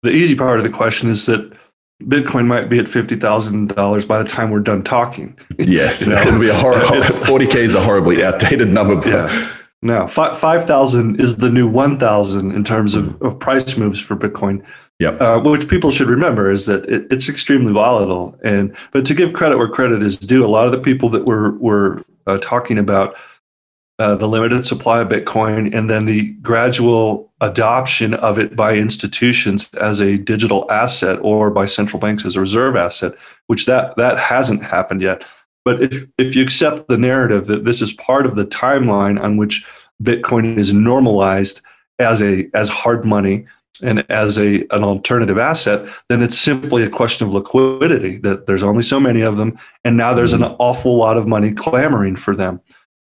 The 0.03 0.11
easy 0.11 0.35
part 0.35 0.57
of 0.57 0.65
the 0.65 0.71
question 0.71 1.09
is 1.09 1.25
that 1.27 1.53
Bitcoin 2.03 2.47
might 2.47 2.67
be 2.67 2.79
at 2.79 2.89
fifty 2.89 3.15
thousand 3.15 3.75
dollars 3.75 4.05
by 4.05 4.21
the 4.23 4.27
time 4.27 4.49
we're 4.49 4.59
done 4.59 4.81
talking. 4.81 5.37
Yes, 5.59 6.01
you 6.07 6.13
know? 6.13 6.21
it'll 6.21 6.39
be 6.39 6.49
a 6.49 6.55
horrible. 6.55 7.03
Forty 7.27 7.45
k 7.45 7.63
is 7.63 7.75
a 7.75 7.83
horribly 7.83 8.23
outdated 8.23 8.69
number. 8.69 9.07
Yeah, 9.07 9.51
now. 9.81 10.07
Five 10.07 10.65
thousand 10.65 11.19
is 11.19 11.37
the 11.37 11.49
new 11.49 11.67
one 11.67 11.97
thousand 11.97 12.51
in 12.53 12.63
terms 12.63 12.95
of, 12.95 13.21
of 13.21 13.39
price 13.39 13.77
moves 13.77 13.99
for 13.99 14.15
Bitcoin. 14.15 14.63
Yep. 14.99 15.19
Uh, 15.19 15.39
which 15.41 15.67
people 15.67 15.89
should 15.89 16.09
remember 16.09 16.51
is 16.51 16.67
that 16.67 16.85
it, 16.85 17.07
it's 17.09 17.27
extremely 17.27 17.73
volatile. 17.73 18.39
And 18.43 18.75
but 18.91 19.05
to 19.07 19.15
give 19.15 19.33
credit 19.33 19.57
where 19.57 19.67
credit 19.67 20.03
is 20.03 20.17
due, 20.17 20.45
a 20.45 20.47
lot 20.47 20.65
of 20.65 20.71
the 20.71 20.79
people 20.79 21.09
that 21.09 21.25
were 21.25 21.57
were 21.57 22.03
uh, 22.27 22.37
talking 22.39 22.77
about 22.77 23.15
uh, 23.97 24.15
the 24.15 24.27
limited 24.27 24.65
supply 24.65 25.01
of 25.01 25.09
Bitcoin 25.09 25.73
and 25.75 25.89
then 25.89 26.05
the 26.05 26.33
gradual 26.33 27.31
adoption 27.41 28.13
of 28.15 28.37
it 28.37 28.55
by 28.55 28.75
institutions 28.75 29.73
as 29.75 29.99
a 29.99 30.17
digital 30.19 30.69
asset 30.71 31.17
or 31.23 31.49
by 31.49 31.65
central 31.65 31.99
banks 31.99 32.23
as 32.23 32.35
a 32.35 32.39
reserve 32.39 32.75
asset, 32.75 33.13
which 33.47 33.65
that 33.65 33.95
that 33.97 34.19
hasn't 34.19 34.63
happened 34.63 35.01
yet. 35.01 35.23
But 35.63 35.81
if 35.81 36.05
if 36.17 36.35
you 36.35 36.43
accept 36.43 36.87
the 36.87 36.97
narrative 36.97 37.47
that 37.47 37.65
this 37.65 37.81
is 37.81 37.93
part 37.93 38.25
of 38.25 38.35
the 38.35 38.45
timeline 38.45 39.21
on 39.21 39.37
which 39.37 39.65
Bitcoin 40.01 40.57
is 40.57 40.73
normalized 40.73 41.61
as 41.99 42.21
a 42.21 42.49
as 42.53 42.69
hard 42.69 43.05
money 43.05 43.45
and 43.81 44.05
as 44.09 44.37
a 44.39 44.61
an 44.71 44.83
alternative 44.83 45.37
asset, 45.37 45.87
then 46.09 46.21
it's 46.21 46.37
simply 46.37 46.83
a 46.83 46.89
question 46.89 47.27
of 47.27 47.33
liquidity. 47.33 48.17
That 48.17 48.47
there's 48.47 48.63
only 48.63 48.83
so 48.83 48.99
many 48.99 49.21
of 49.21 49.37
them, 49.37 49.57
and 49.83 49.97
now 49.97 50.13
there's 50.13 50.33
an 50.33 50.43
awful 50.43 50.97
lot 50.97 51.17
of 51.17 51.27
money 51.27 51.51
clamoring 51.51 52.15
for 52.15 52.35
them, 52.35 52.59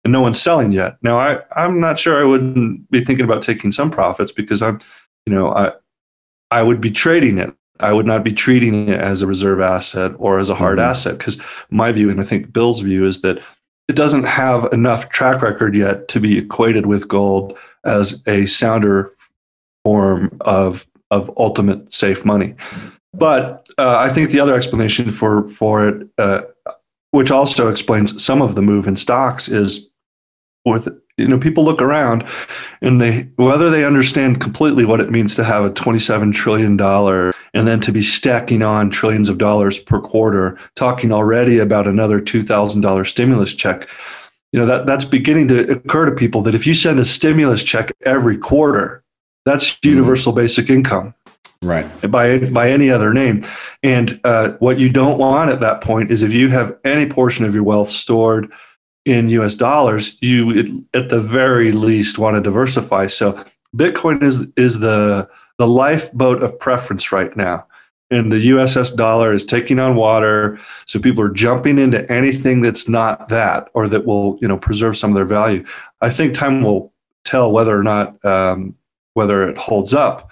and 0.05 0.13
no 0.13 0.21
one's 0.21 0.41
selling 0.41 0.71
yet. 0.71 0.99
Now, 1.03 1.19
I 1.19 1.41
I'm 1.57 1.81
not 1.81 1.99
sure 1.99 2.21
I 2.21 2.25
wouldn't 2.25 2.89
be 2.91 3.05
thinking 3.05 3.25
about 3.25 3.43
taking 3.43 3.73
some 3.73 3.91
profits 3.91 4.31
because 4.31 4.63
I'm, 4.63 4.81
you 5.27 5.35
know, 5.35 5.51
I 5.51 5.73
I 6.51 6.63
would 6.63 6.81
be 6.81 6.91
trading 6.91 7.39
it. 7.39 7.56
I 7.81 7.93
would 7.93 8.07
not 8.07 8.25
be 8.25 8.33
treating 8.33 8.89
it 8.89 9.01
as 9.01 9.23
a 9.23 9.27
reserve 9.27 9.61
asset 9.61 10.13
or 10.19 10.39
as 10.39 10.49
a 10.49 10.55
hard 10.55 10.79
mm-hmm. 10.79 10.91
asset 10.91 11.19
because 11.19 11.41
my 11.71 11.93
view, 11.93 12.11
and 12.11 12.21
I 12.21 12.25
think 12.25 12.53
Bill's 12.53 12.81
view, 12.81 13.05
is 13.05 13.23
that 13.23 13.43
it 13.89 13.97
doesn't 13.97 14.25
have 14.25 14.73
enough 14.73 15.09
track 15.11 15.43
record 15.43 15.75
yet 15.75 16.09
to 16.09 16.21
be 16.21 16.39
equated 16.39 16.87
with 16.87 17.09
gold 17.09 17.57
as 17.85 18.23
a 18.27 18.47
sounder 18.47 19.13
form 19.85 20.37
of 20.41 20.87
of 21.13 21.31
ultimate 21.37 21.93
safe 21.93 22.25
money. 22.25 22.55
But 23.15 23.69
uh, 23.79 23.97
I 23.99 24.11
think 24.11 24.31
the 24.31 24.41
other 24.41 24.55
explanation 24.55 25.11
for 25.13 25.49
for 25.49 25.89
it, 25.89 26.09
uh, 26.19 26.43
which 27.13 27.31
also 27.31 27.69
explains 27.69 28.23
some 28.23 28.43
of 28.43 28.55
the 28.55 28.63
move 28.63 28.87
in 28.89 28.97
stocks, 28.97 29.49
is 29.49 29.89
with 30.65 30.89
you 31.17 31.27
know 31.27 31.39
people 31.39 31.65
look 31.65 31.81
around 31.81 32.27
and 32.81 33.01
they 33.01 33.23
whether 33.37 33.71
they 33.71 33.85
understand 33.85 34.41
completely 34.41 34.85
what 34.85 35.01
it 35.01 35.11
means 35.11 35.35
to 35.37 35.45
have 35.45 35.65
a 35.65 35.71
27 35.71 36.33
trillion 36.33 36.77
dollar 36.77 37.33
and 37.55 37.67
then 37.67 37.81
to 37.81 37.93
be 37.93 38.03
stacking 38.03 38.63
on 38.63 38.91
trillions 38.91 39.29
of 39.29 39.39
dollars 39.39 39.79
per 39.79 40.01
quarter 40.01 40.59
talking 40.75 41.13
already 41.13 41.59
about 41.59 41.87
another 41.87 42.21
$2000 42.21 43.07
stimulus 43.07 43.55
check 43.55 43.89
you 44.53 44.61
know 44.61 44.67
that 44.67 44.87
that's 44.87 45.05
beginning 45.05 45.49
to 45.49 45.71
occur 45.73 46.07
to 46.07 46.15
people 46.15 46.43
that 46.43 46.55
if 46.55 46.67
you 46.67 46.75
send 46.75 46.99
a 46.99 47.05
stimulus 47.05 47.65
check 47.65 47.93
every 48.05 48.37
quarter 48.37 49.03
that's 49.47 49.71
mm-hmm. 49.71 49.89
universal 49.89 50.33
mm-hmm. 50.33 50.41
basic 50.41 50.69
income. 50.69 51.15
Right. 51.63 51.87
By, 52.11 52.39
by 52.51 52.71
any 52.71 52.91
other 52.91 53.15
name. 53.15 53.43
And 53.83 54.21
uh, 54.25 54.53
what 54.59 54.79
you 54.79 54.91
don't 54.91 55.19
want 55.19 55.51
at 55.51 55.61
that 55.61 55.81
point 55.81 56.11
is 56.11 56.23
if 56.23 56.33
you 56.33 56.49
have 56.51 56.77
any 56.85 57.09
portion 57.09 57.47
of 57.47 57.55
your 57.55 57.63
wealth 57.63 57.89
stored 57.89 58.53
in 59.07 59.29
US 59.31 59.55
dollars, 59.55 60.19
you 60.21 60.85
at 60.93 61.09
the 61.09 61.21
very 61.21 61.73
least 61.73 62.19
want 62.19 62.37
to 62.37 62.43
diversify. 62.43 63.07
So 63.07 63.43
Bitcoin 63.75 64.23
is, 64.23 64.49
is 64.57 64.81
the, 64.81 65.29
the 65.59 65.69
lifeboat 65.69 66.43
of 66.43 66.59
preference 66.59 67.13
right 67.13 67.35
now. 67.37 67.67
And 68.11 68.31
the 68.31 68.51
USS 68.51 68.95
dollar 68.95 69.33
is 69.33 69.47
taking 69.47 69.79
on 69.79 69.97
water. 69.97 70.61
So 70.87 71.01
people 71.01 71.25
are 71.25 71.33
jumping 71.33 71.79
into 71.79 72.09
anything 72.11 72.61
that's 72.61 72.89
not 72.89 73.29
that 73.31 73.69
or 73.75 73.89
that 73.89 74.07
will, 74.07 74.39
you 74.41 74.47
know, 74.47 74.59
preserve 74.59 74.97
some 74.97 75.11
of 75.11 75.17
their 75.17 75.25
value. 75.25 75.65
I 76.01 76.11
think 76.11 76.35
time 76.35 76.63
will 76.63 76.93
tell 77.25 77.51
whether 77.51 77.77
or 77.77 77.83
not 77.83 78.25
um, 78.25 78.77
whether 79.15 79.49
it 79.49 79.57
holds 79.57 79.95
up. 79.95 80.31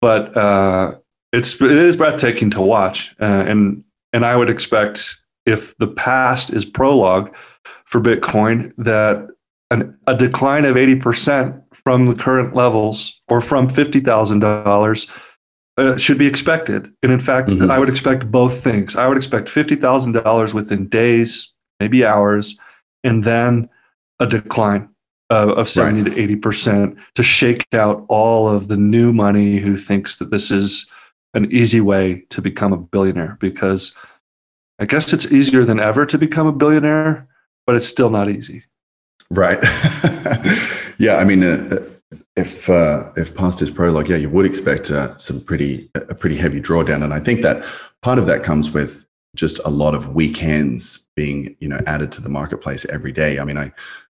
But 0.00 0.36
uh, 0.36 0.94
it's 1.32 1.60
it 1.60 1.70
is 1.70 1.96
breathtaking 1.96 2.50
to 2.50 2.62
watch, 2.62 3.14
uh, 3.20 3.24
and 3.24 3.84
and 4.14 4.24
I 4.24 4.36
would 4.36 4.48
expect 4.48 5.20
if 5.44 5.76
the 5.76 5.88
past 5.88 6.50
is 6.52 6.64
prologue 6.64 7.34
for 7.90 8.00
Bitcoin, 8.00 8.74
that 8.76 9.28
an, 9.70 9.96
a 10.06 10.16
decline 10.16 10.64
of 10.64 10.76
eighty 10.76 10.96
percent 10.96 11.54
from 11.72 12.06
the 12.06 12.14
current 12.14 12.54
levels 12.54 13.20
or 13.28 13.40
from 13.40 13.68
fifty 13.68 14.00
thousand 14.00 14.42
uh, 14.42 14.62
dollars 14.64 15.08
should 15.96 16.18
be 16.18 16.26
expected. 16.26 16.92
And 17.02 17.10
in 17.10 17.20
fact, 17.20 17.50
mm-hmm. 17.50 17.70
I 17.70 17.78
would 17.78 17.88
expect 17.88 18.30
both 18.30 18.62
things. 18.62 18.96
I 18.96 19.06
would 19.06 19.16
expect 19.16 19.48
fifty 19.48 19.76
thousand 19.76 20.12
dollars 20.12 20.54
within 20.54 20.88
days, 20.88 21.52
maybe 21.78 22.04
hours, 22.04 22.58
and 23.04 23.24
then 23.24 23.68
a 24.18 24.26
decline 24.26 24.88
uh, 25.30 25.54
of 25.56 25.68
70 25.68 26.02
right. 26.02 26.14
to 26.14 26.36
80% 26.36 26.96
to 27.14 27.22
shake 27.22 27.64
out 27.72 28.04
all 28.08 28.48
of 28.48 28.68
the 28.68 28.76
new 28.76 29.12
money 29.12 29.56
who 29.56 29.76
thinks 29.76 30.16
that 30.16 30.30
this 30.30 30.50
is 30.50 30.86
an 31.34 31.50
easy 31.52 31.80
way 31.80 32.24
to 32.30 32.42
become 32.42 32.72
a 32.72 32.76
billionaire 32.76 33.36
because 33.40 33.94
I 34.80 34.86
guess 34.86 35.12
it's 35.12 35.30
easier 35.30 35.64
than 35.64 35.78
ever 35.78 36.04
to 36.06 36.18
become 36.18 36.46
a 36.46 36.52
billionaire, 36.52 37.28
but 37.70 37.76
it's 37.76 37.86
still 37.86 38.10
not 38.10 38.28
easy. 38.28 38.64
Right. 39.30 39.62
yeah. 40.98 41.18
I 41.18 41.24
mean, 41.24 41.44
uh, 41.44 41.86
if 42.34 42.68
uh, 42.68 43.12
if 43.16 43.32
past 43.32 43.62
is 43.62 43.70
prologue, 43.70 44.08
yeah, 44.08 44.16
you 44.16 44.28
would 44.28 44.44
expect 44.44 44.90
uh, 44.90 45.16
some 45.18 45.40
pretty 45.40 45.88
a 45.94 46.16
pretty 46.16 46.34
heavy 46.34 46.60
drawdown, 46.60 47.04
and 47.04 47.14
I 47.14 47.20
think 47.20 47.42
that 47.42 47.64
part 48.02 48.18
of 48.18 48.26
that 48.26 48.42
comes 48.42 48.72
with 48.72 49.06
just 49.36 49.60
a 49.64 49.70
lot 49.70 49.94
of 49.94 50.16
weekends 50.16 51.06
being 51.14 51.54
you 51.60 51.68
know 51.68 51.78
added 51.86 52.10
to 52.10 52.20
the 52.20 52.28
marketplace 52.28 52.84
every 52.86 53.12
day. 53.12 53.38
I 53.38 53.44
mean, 53.44 53.56
I 53.56 53.70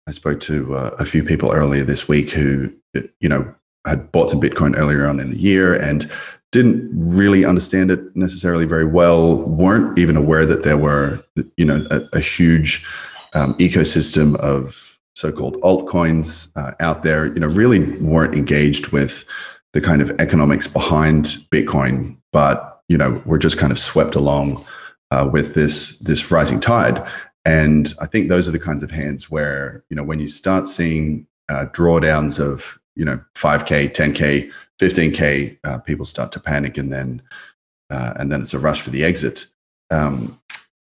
I 0.07 0.13
spoke 0.13 0.39
to 0.43 0.77
uh, 0.77 0.95
a 1.01 1.05
few 1.05 1.25
people 1.25 1.51
earlier 1.51 1.83
this 1.83 2.07
week 2.07 2.31
who, 2.31 2.73
you 3.19 3.29
know, 3.29 3.53
had 3.85 4.13
bought 4.13 4.31
some 4.31 4.41
Bitcoin 4.41 4.79
earlier 4.79 5.09
on 5.09 5.19
in 5.19 5.31
the 5.31 5.39
year 5.39 5.75
and 5.75 6.09
didn't 6.53 6.89
really 6.93 7.45
understand 7.45 7.91
it 7.91 8.15
necessarily 8.15 8.65
very 8.65 8.85
well, 8.85 9.39
weren't 9.39 9.99
even 9.99 10.17
aware 10.17 10.47
that 10.47 10.63
there 10.63 10.79
were, 10.79 11.25
you 11.57 11.65
know, 11.65 11.85
a, 11.91 12.03
a 12.13 12.21
huge 12.21 12.87
um, 13.35 13.55
ecosystem 13.55 14.37
of 14.37 14.99
so-called 15.15 15.61
altcoins 15.61 16.51
uh, 16.57 16.73
out 16.81 17.03
there, 17.03 17.27
you 17.27 17.41
know, 17.41 17.47
really 17.47 17.81
weren't 18.01 18.35
engaged 18.35 18.89
with 18.89 19.25
the 19.73 19.81
kind 19.81 20.01
of 20.01 20.11
economics 20.19 20.67
behind 20.67 21.25
Bitcoin, 21.51 22.17
but, 22.33 22.83
you 22.89 22.97
know, 22.97 23.23
were 23.25 23.39
just 23.39 23.59
kind 23.59 23.71
of 23.71 23.79
swept 23.79 24.15
along 24.15 24.65
uh, 25.11 25.29
with 25.31 25.55
this, 25.55 25.99
this 25.99 26.31
rising 26.31 26.61
tide. 26.61 27.07
And 27.45 27.93
I 28.01 28.07
think 28.07 28.29
those 28.29 28.49
are 28.49 28.53
the 28.53 28.59
kinds 28.59 28.83
of 28.83 28.91
hands 28.91 29.31
where, 29.31 29.85
you 29.91 29.97
know, 29.97 30.03
when 30.03 30.21
you 30.21 30.29
start 30.29 30.69
seeing 30.69 31.27
uh, 31.49 31.67
drawdowns 31.73 32.41
of, 32.41 32.79
you 32.97 33.05
know, 33.05 33.23
5K, 33.35 33.93
10K, 33.95 34.51
15K, 34.81 35.59
uh, 35.65 35.79
people 35.79 36.05
start 36.05 36.33
to 36.33 36.41
panic 36.41 36.79
and 36.79 36.93
then, 36.93 37.23
uh, 37.91 38.15
and 38.17 38.31
then 38.31 38.41
it's 38.41 38.55
a 38.55 38.59
rush 38.59 38.81
for 38.81 38.91
the 38.91 39.05
exit. 39.05 39.47
Um, 39.91 40.41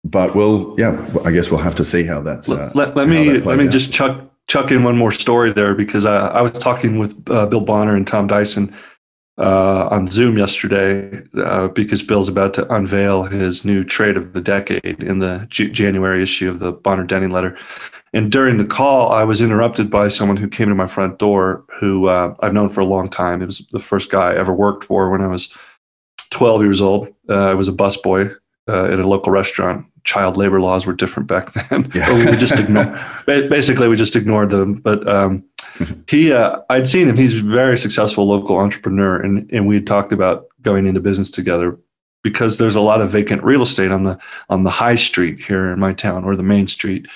but 0.05 0.35
we'll, 0.35 0.75
yeah, 0.77 1.03
I 1.25 1.31
guess 1.31 1.49
we'll 1.49 1.61
have 1.61 1.75
to 1.75 1.85
see 1.85 2.03
how 2.03 2.21
that's. 2.21 2.47
Uh, 2.47 2.71
let, 2.75 2.95
let 2.95 3.07
me, 3.07 3.39
let 3.39 3.57
me 3.57 3.65
out. 3.65 3.71
just 3.71 3.91
chuck, 3.91 4.21
chuck 4.47 4.71
in 4.71 4.83
one 4.83 4.95
more 4.95 5.11
story 5.11 5.51
there 5.51 5.73
because 5.73 6.05
I, 6.05 6.27
I 6.27 6.41
was 6.41 6.51
talking 6.51 6.99
with 6.99 7.15
uh, 7.29 7.47
Bill 7.47 7.59
Bonner 7.61 7.95
and 7.95 8.05
Tom 8.05 8.27
Dyson 8.27 8.73
uh, 9.39 9.87
on 9.87 10.05
Zoom 10.07 10.37
yesterday 10.37 11.23
uh, 11.37 11.69
because 11.69 12.03
Bill's 12.03 12.29
about 12.29 12.53
to 12.53 12.71
unveil 12.73 13.23
his 13.23 13.65
new 13.65 13.83
trade 13.83 14.15
of 14.15 14.33
the 14.33 14.41
decade 14.41 15.03
in 15.03 15.19
the 15.19 15.47
J- 15.49 15.69
January 15.69 16.21
issue 16.21 16.49
of 16.49 16.59
the 16.59 16.71
Bonner 16.71 17.03
Denning 17.03 17.31
letter. 17.31 17.57
And 18.13 18.31
during 18.31 18.57
the 18.57 18.65
call, 18.65 19.11
I 19.11 19.23
was 19.23 19.41
interrupted 19.41 19.89
by 19.89 20.07
someone 20.07 20.37
who 20.37 20.47
came 20.47 20.69
to 20.69 20.75
my 20.75 20.87
front 20.87 21.17
door 21.17 21.65
who 21.79 22.07
uh, 22.07 22.35
I've 22.41 22.53
known 22.53 22.69
for 22.69 22.79
a 22.79 22.85
long 22.85 23.09
time. 23.09 23.41
It 23.41 23.47
was 23.47 23.67
the 23.71 23.79
first 23.79 24.11
guy 24.11 24.31
I 24.31 24.37
ever 24.37 24.53
worked 24.53 24.83
for 24.83 25.09
when 25.09 25.21
I 25.21 25.27
was 25.27 25.51
12 26.29 26.61
years 26.61 26.79
old. 26.79 27.09
Uh, 27.27 27.47
I 27.47 27.53
was 27.55 27.67
a 27.67 27.73
busboy 27.73 28.33
uh, 28.69 28.85
at 28.85 28.99
a 28.99 29.07
local 29.07 29.33
restaurant. 29.33 29.85
Child 30.05 30.37
labor 30.37 30.61
laws 30.61 30.85
were 30.85 30.93
different 30.93 31.27
back 31.27 31.51
then. 31.69 31.91
Yeah. 31.93 32.13
we 32.13 32.37
just 32.37 32.59
ignore, 32.59 32.99
basically, 33.25 33.87
we 33.87 33.95
just 33.95 34.15
ignored 34.15 34.51
them. 34.51 34.75
But 34.75 35.07
um, 35.07 35.43
he, 36.07 36.31
uh, 36.31 36.59
I'd 36.69 36.87
seen 36.87 37.09
him. 37.09 37.17
He's 37.17 37.39
a 37.39 37.43
very 37.43 37.77
successful 37.77 38.25
local 38.25 38.57
entrepreneur, 38.57 39.19
and 39.19 39.51
and 39.51 39.67
we 39.67 39.75
had 39.75 39.87
talked 39.87 40.13
about 40.13 40.47
going 40.61 40.87
into 40.87 41.01
business 41.01 41.29
together 41.29 41.77
because 42.23 42.57
there's 42.57 42.75
a 42.75 42.81
lot 42.81 43.01
of 43.01 43.09
vacant 43.11 43.43
real 43.43 43.61
estate 43.61 43.91
on 43.91 44.03
the 44.03 44.17
on 44.49 44.63
the 44.63 44.69
high 44.69 44.95
street 44.95 45.39
here 45.39 45.71
in 45.71 45.79
my 45.79 45.93
town 45.93 46.23
or 46.23 46.35
the 46.35 46.43
main 46.43 46.67
street, 46.67 47.07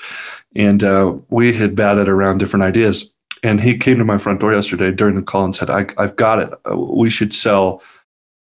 and 0.54 0.84
uh, 0.84 1.12
we 1.30 1.52
had 1.52 1.74
batted 1.74 2.08
around 2.08 2.38
different 2.38 2.64
ideas. 2.64 3.12
And 3.42 3.58
he 3.58 3.78
came 3.78 3.96
to 3.96 4.04
my 4.04 4.18
front 4.18 4.40
door 4.40 4.52
yesterday 4.52 4.92
during 4.92 5.16
the 5.16 5.22
call 5.22 5.44
and 5.44 5.56
said, 5.56 5.70
I, 5.70 5.86
"I've 5.96 6.16
got 6.16 6.38
it. 6.40 6.76
We 6.76 7.08
should 7.08 7.32
sell 7.32 7.82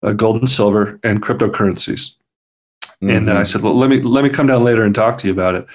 uh, 0.03 0.13
gold 0.13 0.37
and 0.37 0.49
silver 0.49 0.99
and 1.03 1.21
cryptocurrencies." 1.21 2.15
Mm-hmm. 3.03 3.15
And 3.15 3.27
then 3.27 3.37
I 3.37 3.43
said, 3.43 3.61
"Well, 3.61 3.75
let 3.75 3.89
me 3.89 4.01
let 4.01 4.23
me 4.23 4.29
come 4.29 4.47
down 4.47 4.63
later 4.63 4.83
and 4.83 4.93
talk 4.93 5.17
to 5.19 5.27
you 5.27 5.33
about 5.33 5.55
it." 5.55 5.67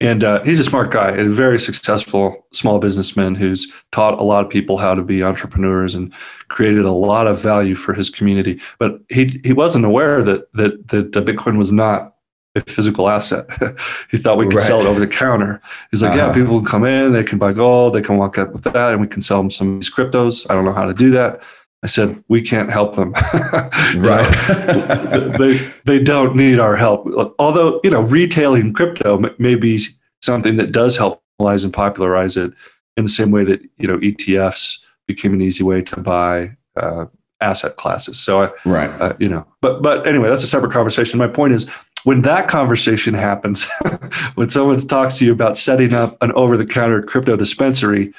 And 0.00 0.24
uh, 0.24 0.42
he's 0.42 0.58
a 0.58 0.64
smart 0.64 0.90
guy, 0.90 1.10
a 1.10 1.24
very 1.24 1.58
successful 1.58 2.46
small 2.52 2.78
businessman 2.78 3.34
who's 3.34 3.72
taught 3.92 4.18
a 4.18 4.22
lot 4.22 4.44
of 4.44 4.50
people 4.50 4.76
how 4.76 4.94
to 4.94 5.02
be 5.02 5.22
entrepreneurs 5.22 5.94
and 5.94 6.12
created 6.48 6.84
a 6.84 6.90
lot 6.90 7.26
of 7.26 7.40
value 7.40 7.74
for 7.74 7.94
his 7.94 8.10
community. 8.10 8.60
But 8.78 9.00
he 9.08 9.40
he 9.44 9.52
wasn't 9.52 9.84
aware 9.84 10.22
that 10.22 10.52
that 10.54 10.88
that 10.88 11.12
Bitcoin 11.12 11.58
was 11.58 11.70
not 11.70 12.14
a 12.54 12.60
physical 12.60 13.08
asset. 13.08 13.46
he 14.10 14.18
thought 14.18 14.38
we 14.38 14.46
could 14.46 14.54
right. 14.54 14.62
sell 14.62 14.80
it 14.80 14.86
over 14.86 15.00
the 15.00 15.06
counter. 15.06 15.60
He's 15.90 16.02
like, 16.02 16.12
uh-huh. 16.12 16.28
yeah, 16.28 16.32
people 16.32 16.58
can 16.60 16.66
come 16.66 16.84
in, 16.84 17.12
they 17.12 17.24
can 17.24 17.38
buy 17.38 17.52
gold, 17.52 17.94
they 17.94 18.02
can 18.02 18.16
walk 18.16 18.38
up 18.38 18.52
with 18.52 18.62
that, 18.64 18.92
and 18.92 19.00
we 19.00 19.06
can 19.06 19.22
sell 19.22 19.38
them 19.38 19.50
some 19.50 19.74
of 19.74 19.80
these 19.80 19.92
cryptos. 19.92 20.48
I 20.50 20.54
don't 20.54 20.64
know 20.64 20.72
how 20.72 20.86
to 20.86 20.94
do 20.94 21.10
that. 21.10 21.42
I 21.84 21.86
said, 21.86 22.24
we 22.28 22.40
can't 22.40 22.70
help 22.70 22.94
them. 22.94 23.12
right. 23.96 24.32
they, 25.38 25.70
they 25.84 26.02
don't 26.02 26.34
need 26.34 26.58
our 26.58 26.76
help. 26.76 27.06
Although, 27.38 27.78
you 27.84 27.90
know, 27.90 28.00
retailing 28.00 28.72
crypto 28.72 29.22
may 29.38 29.54
be 29.54 29.84
something 30.22 30.56
that 30.56 30.72
does 30.72 30.96
help 30.96 31.22
and 31.38 31.72
popularize 31.74 32.38
it 32.38 32.54
in 32.96 33.04
the 33.04 33.10
same 33.10 33.30
way 33.30 33.44
that, 33.44 33.60
you 33.76 33.86
know, 33.86 33.98
ETFs 33.98 34.78
became 35.06 35.34
an 35.34 35.42
easy 35.42 35.62
way 35.62 35.82
to 35.82 36.00
buy 36.00 36.56
uh, 36.76 37.04
asset 37.42 37.76
classes. 37.76 38.18
So, 38.18 38.44
I, 38.44 38.50
right. 38.64 38.88
Uh, 38.98 39.12
you 39.20 39.28
know, 39.28 39.46
but, 39.60 39.82
but 39.82 40.06
anyway, 40.06 40.30
that's 40.30 40.42
a 40.42 40.46
separate 40.46 40.72
conversation. 40.72 41.18
My 41.18 41.28
point 41.28 41.52
is 41.52 41.68
when 42.04 42.22
that 42.22 42.48
conversation 42.48 43.12
happens, 43.12 43.68
when 44.36 44.48
someone 44.48 44.78
talks 44.78 45.18
to 45.18 45.26
you 45.26 45.32
about 45.32 45.58
setting 45.58 45.92
up 45.92 46.16
an 46.22 46.32
over 46.32 46.56
the 46.56 46.64
counter 46.64 47.02
crypto 47.02 47.36
dispensary 47.36 48.14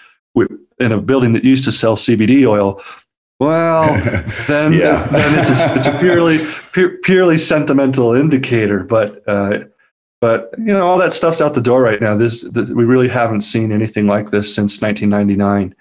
in 0.79 0.91
a 0.91 1.01
building 1.01 1.33
that 1.33 1.43
used 1.43 1.63
to 1.63 1.71
sell 1.71 1.95
CBD 1.95 2.45
oil, 2.45 2.79
well, 3.39 3.93
then, 4.47 4.73
yeah. 4.73 5.05
then 5.07 5.39
it's 5.39 5.49
a, 5.49 5.75
it's 5.75 5.87
a 5.87 5.97
purely 5.99 6.45
pure, 6.71 6.97
purely 6.99 7.37
sentimental 7.37 8.13
indicator. 8.13 8.83
But 8.83 9.27
uh, 9.27 9.65
but 10.21 10.51
you 10.57 10.65
know 10.65 10.87
all 10.87 10.97
that 10.97 11.13
stuff's 11.13 11.41
out 11.41 11.53
the 11.53 11.61
door 11.61 11.81
right 11.81 12.01
now. 12.01 12.15
This, 12.15 12.41
this 12.41 12.71
we 12.71 12.85
really 12.85 13.09
haven't 13.09 13.41
seen 13.41 13.71
anything 13.71 14.07
like 14.07 14.31
this 14.31 14.53
since 14.53 14.81
1999, 14.81 15.75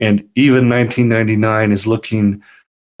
and 0.00 0.20
even 0.34 0.68
1999 0.68 1.72
is 1.72 1.86
looking 1.86 2.42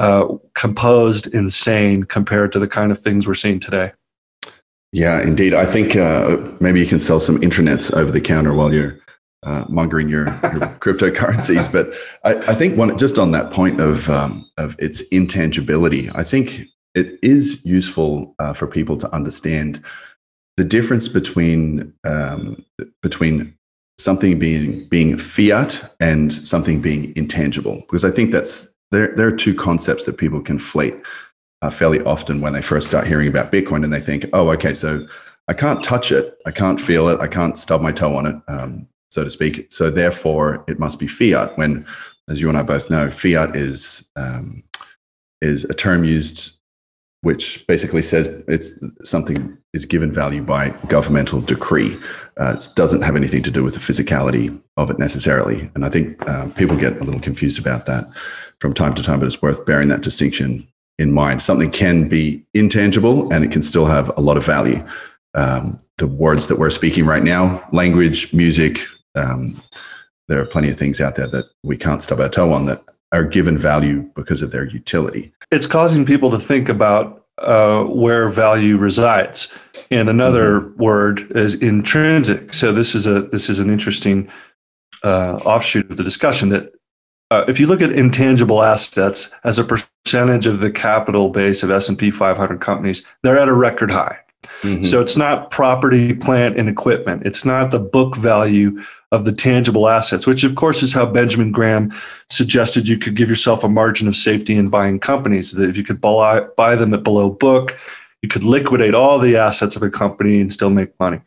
uh, 0.00 0.26
composed 0.54 1.32
insane 1.34 2.04
compared 2.04 2.52
to 2.52 2.58
the 2.58 2.68
kind 2.68 2.90
of 2.90 3.00
things 3.00 3.26
we're 3.26 3.34
seeing 3.34 3.60
today. 3.60 3.92
Yeah, 4.92 5.20
indeed. 5.20 5.52
I 5.52 5.66
think 5.66 5.96
uh, 5.96 6.38
maybe 6.60 6.80
you 6.80 6.86
can 6.86 6.98
sell 6.98 7.20
some 7.20 7.38
intranets 7.40 7.94
over 7.94 8.10
the 8.10 8.20
counter 8.20 8.54
while 8.54 8.72
you're 8.72 8.98
uh, 9.42 9.64
mongering 9.68 10.08
your, 10.08 10.24
your 10.24 10.32
cryptocurrencies. 10.80 11.70
But 11.70 11.94
I, 12.24 12.50
I, 12.50 12.54
think 12.54 12.76
one 12.76 12.96
just 12.98 13.18
on 13.18 13.32
that 13.32 13.50
point 13.50 13.80
of 13.80 14.10
um, 14.10 14.48
of 14.56 14.76
its 14.78 15.02
intangibility, 15.12 16.10
I 16.14 16.22
think 16.24 16.66
it 16.94 17.18
is 17.22 17.64
useful 17.64 18.34
uh, 18.38 18.52
for 18.52 18.66
people 18.66 18.96
to 18.98 19.14
understand 19.14 19.82
the 20.56 20.64
difference 20.64 21.06
between 21.06 21.92
um, 22.04 22.64
between 23.02 23.54
something 23.98 24.38
being 24.38 24.88
being 24.88 25.16
fiat 25.16 25.94
and 26.00 26.32
something 26.32 26.80
being 26.80 27.14
intangible. 27.16 27.76
Because 27.80 28.04
I 28.04 28.10
think 28.10 28.32
that's 28.32 28.74
there. 28.90 29.14
There 29.14 29.28
are 29.28 29.36
two 29.36 29.54
concepts 29.54 30.04
that 30.06 30.18
people 30.18 30.40
conflate 30.40 31.00
uh, 31.62 31.70
fairly 31.70 32.00
often 32.02 32.40
when 32.40 32.54
they 32.54 32.62
first 32.62 32.88
start 32.88 33.06
hearing 33.06 33.28
about 33.28 33.52
Bitcoin, 33.52 33.84
and 33.84 33.92
they 33.92 34.00
think, 34.00 34.26
"Oh, 34.32 34.50
okay, 34.50 34.74
so." 34.74 35.06
I 35.50 35.54
can't 35.54 35.82
touch 35.82 36.12
it. 36.12 36.38
I 36.44 36.50
can't 36.50 36.78
feel 36.78 37.08
it. 37.08 37.22
I 37.22 37.26
can't 37.26 37.56
stub 37.56 37.80
my 37.80 37.90
toe 37.90 38.14
on 38.14 38.26
it. 38.26 38.36
Um, 38.48 38.86
so 39.10 39.24
to 39.24 39.30
speak. 39.30 39.72
So 39.72 39.90
therefore, 39.90 40.64
it 40.68 40.78
must 40.78 40.98
be 40.98 41.06
fiat. 41.06 41.56
When, 41.56 41.86
as 42.28 42.40
you 42.40 42.48
and 42.48 42.58
I 42.58 42.62
both 42.62 42.90
know, 42.90 43.10
fiat 43.10 43.56
is 43.56 44.08
um, 44.16 44.62
is 45.40 45.64
a 45.64 45.74
term 45.74 46.04
used 46.04 46.58
which 47.22 47.66
basically 47.66 48.02
says 48.02 48.28
it's 48.46 48.78
something 49.02 49.58
is 49.72 49.84
given 49.84 50.12
value 50.12 50.42
by 50.42 50.70
governmental 50.88 51.40
decree. 51.40 51.98
Uh, 52.36 52.54
it 52.56 52.68
doesn't 52.76 53.02
have 53.02 53.16
anything 53.16 53.42
to 53.42 53.50
do 53.50 53.64
with 53.64 53.74
the 53.74 53.80
physicality 53.80 54.60
of 54.76 54.88
it 54.90 54.98
necessarily. 54.98 55.70
And 55.74 55.84
I 55.84 55.90
think 55.90 56.16
uh, 56.28 56.48
people 56.50 56.76
get 56.76 57.00
a 57.00 57.04
little 57.04 57.20
confused 57.20 57.58
about 57.58 57.86
that 57.86 58.08
from 58.60 58.72
time 58.72 58.94
to 58.94 59.02
time, 59.02 59.18
but 59.18 59.26
it's 59.26 59.42
worth 59.42 59.66
bearing 59.66 59.88
that 59.88 60.02
distinction 60.02 60.66
in 60.98 61.12
mind. 61.12 61.42
Something 61.42 61.70
can 61.70 62.08
be 62.08 62.44
intangible 62.54 63.32
and 63.32 63.44
it 63.44 63.50
can 63.50 63.62
still 63.62 63.86
have 63.86 64.16
a 64.16 64.20
lot 64.20 64.36
of 64.36 64.46
value. 64.46 64.84
Um, 65.34 65.78
the 65.98 66.06
words 66.06 66.46
that 66.46 66.58
we're 66.58 66.70
speaking 66.70 67.04
right 67.04 67.22
now, 67.22 67.66
language, 67.72 68.32
music, 68.32 68.80
um, 69.18 69.60
there 70.28 70.40
are 70.40 70.46
plenty 70.46 70.68
of 70.70 70.78
things 70.78 71.00
out 71.00 71.16
there 71.16 71.26
that 71.28 71.46
we 71.62 71.76
can't 71.76 72.02
stub 72.02 72.20
our 72.20 72.28
toe 72.28 72.52
on 72.52 72.66
that 72.66 72.82
are 73.12 73.24
given 73.24 73.56
value 73.56 74.02
because 74.14 74.42
of 74.42 74.50
their 74.50 74.66
utility. 74.66 75.32
It's 75.50 75.66
causing 75.66 76.04
people 76.04 76.30
to 76.30 76.38
think 76.38 76.68
about 76.68 77.26
uh, 77.38 77.84
where 77.84 78.28
value 78.28 78.76
resides. 78.76 79.52
And 79.90 80.08
another 80.08 80.60
mm-hmm. 80.60 80.82
word 80.82 81.36
is 81.36 81.54
intrinsic. 81.54 82.52
So 82.52 82.72
this 82.72 82.94
is 82.94 83.06
a 83.06 83.22
this 83.22 83.48
is 83.48 83.60
an 83.60 83.70
interesting 83.70 84.30
uh, 85.02 85.40
offshoot 85.44 85.90
of 85.90 85.96
the 85.96 86.04
discussion 86.04 86.50
that 86.50 86.72
uh, 87.30 87.44
if 87.46 87.60
you 87.60 87.66
look 87.66 87.82
at 87.82 87.92
intangible 87.92 88.62
assets 88.62 89.30
as 89.44 89.58
a 89.58 89.64
percentage 89.64 90.46
of 90.46 90.60
the 90.60 90.70
capital 90.70 91.28
base 91.28 91.62
of 91.62 91.70
S&P 91.70 92.10
500 92.10 92.60
companies, 92.60 93.04
they're 93.22 93.38
at 93.38 93.48
a 93.48 93.54
record 93.54 93.90
high. 93.90 94.18
Mm-hmm. 94.62 94.84
So 94.84 95.00
it's 95.00 95.16
not 95.16 95.50
property, 95.50 96.14
plant, 96.14 96.56
and 96.56 96.68
equipment. 96.68 97.26
It's 97.26 97.44
not 97.44 97.70
the 97.70 97.78
book 97.78 98.16
value 98.16 98.82
of 99.10 99.24
the 99.24 99.32
tangible 99.32 99.88
assets, 99.88 100.26
which 100.26 100.44
of 100.44 100.54
course 100.54 100.82
is 100.82 100.92
how 100.92 101.06
Benjamin 101.06 101.52
Graham 101.52 101.92
suggested 102.30 102.88
you 102.88 102.98
could 102.98 103.16
give 103.16 103.28
yourself 103.28 103.64
a 103.64 103.68
margin 103.68 104.06
of 104.08 104.16
safety 104.16 104.56
in 104.56 104.68
buying 104.68 104.98
companies. 104.98 105.52
That 105.52 105.70
if 105.70 105.76
you 105.76 105.84
could 105.84 106.00
buy, 106.00 106.40
buy 106.56 106.76
them 106.76 106.92
at 106.92 107.04
below 107.04 107.30
book, 107.30 107.78
you 108.22 108.28
could 108.28 108.44
liquidate 108.44 108.94
all 108.94 109.18
the 109.18 109.36
assets 109.36 109.76
of 109.76 109.82
a 109.82 109.90
company 109.90 110.40
and 110.40 110.52
still 110.52 110.70
make 110.70 110.98
money. 110.98 111.20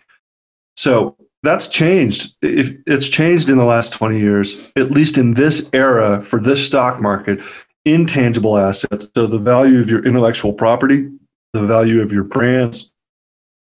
So 0.76 1.16
that's 1.44 1.68
changed. 1.68 2.36
If 2.42 2.74
it's 2.86 3.08
changed 3.08 3.50
in 3.50 3.58
the 3.58 3.66
last 3.66 3.94
20 3.94 4.20
years, 4.20 4.72
at 4.76 4.92
least 4.92 5.18
in 5.18 5.34
this 5.34 5.70
era 5.74 6.22
for 6.22 6.40
this 6.40 6.66
stock 6.66 7.02
market, 7.02 7.40
intangible 7.86 8.58
assets. 8.58 9.10
So 9.16 9.26
the 9.26 9.40
value 9.40 9.80
of 9.80 9.90
your 9.90 10.06
intellectual 10.06 10.54
property, 10.54 11.10
the 11.54 11.64
value 11.64 12.02
of 12.02 12.12
your 12.12 12.24
brands, 12.24 12.91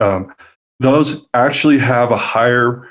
um, 0.02 0.34
those 0.80 1.26
actually 1.34 1.78
have 1.78 2.12
a 2.12 2.18
higher 2.18 2.88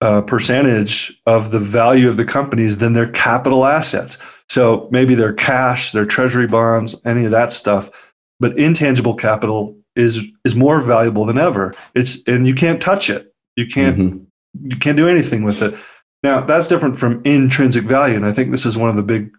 uh, 0.00 0.22
percentage 0.22 1.20
of 1.26 1.50
the 1.50 1.58
value 1.58 2.08
of 2.08 2.16
the 2.16 2.24
companies 2.24 2.78
than 2.78 2.92
their 2.92 3.08
capital 3.08 3.66
assets. 3.66 4.18
So 4.48 4.88
maybe 4.90 5.14
their 5.14 5.32
cash, 5.32 5.92
their 5.92 6.06
treasury 6.06 6.46
bonds, 6.46 7.00
any 7.04 7.24
of 7.24 7.30
that 7.32 7.50
stuff. 7.50 7.90
But 8.38 8.56
intangible 8.58 9.14
capital 9.14 9.76
is 9.96 10.20
is 10.44 10.54
more 10.54 10.80
valuable 10.80 11.24
than 11.24 11.38
ever. 11.38 11.74
It's 11.94 12.22
and 12.26 12.46
you 12.46 12.54
can't 12.54 12.80
touch 12.80 13.10
it. 13.10 13.34
You 13.56 13.66
can't 13.66 13.98
mm-hmm. 13.98 14.70
you 14.70 14.76
can't 14.76 14.96
do 14.96 15.08
anything 15.08 15.42
with 15.42 15.62
it. 15.62 15.74
Now 16.22 16.40
that's 16.40 16.68
different 16.68 16.98
from 16.98 17.22
intrinsic 17.24 17.84
value, 17.84 18.14
and 18.14 18.26
I 18.26 18.32
think 18.32 18.50
this 18.50 18.66
is 18.66 18.76
one 18.76 18.90
of 18.90 18.96
the 18.96 19.02
big 19.02 19.30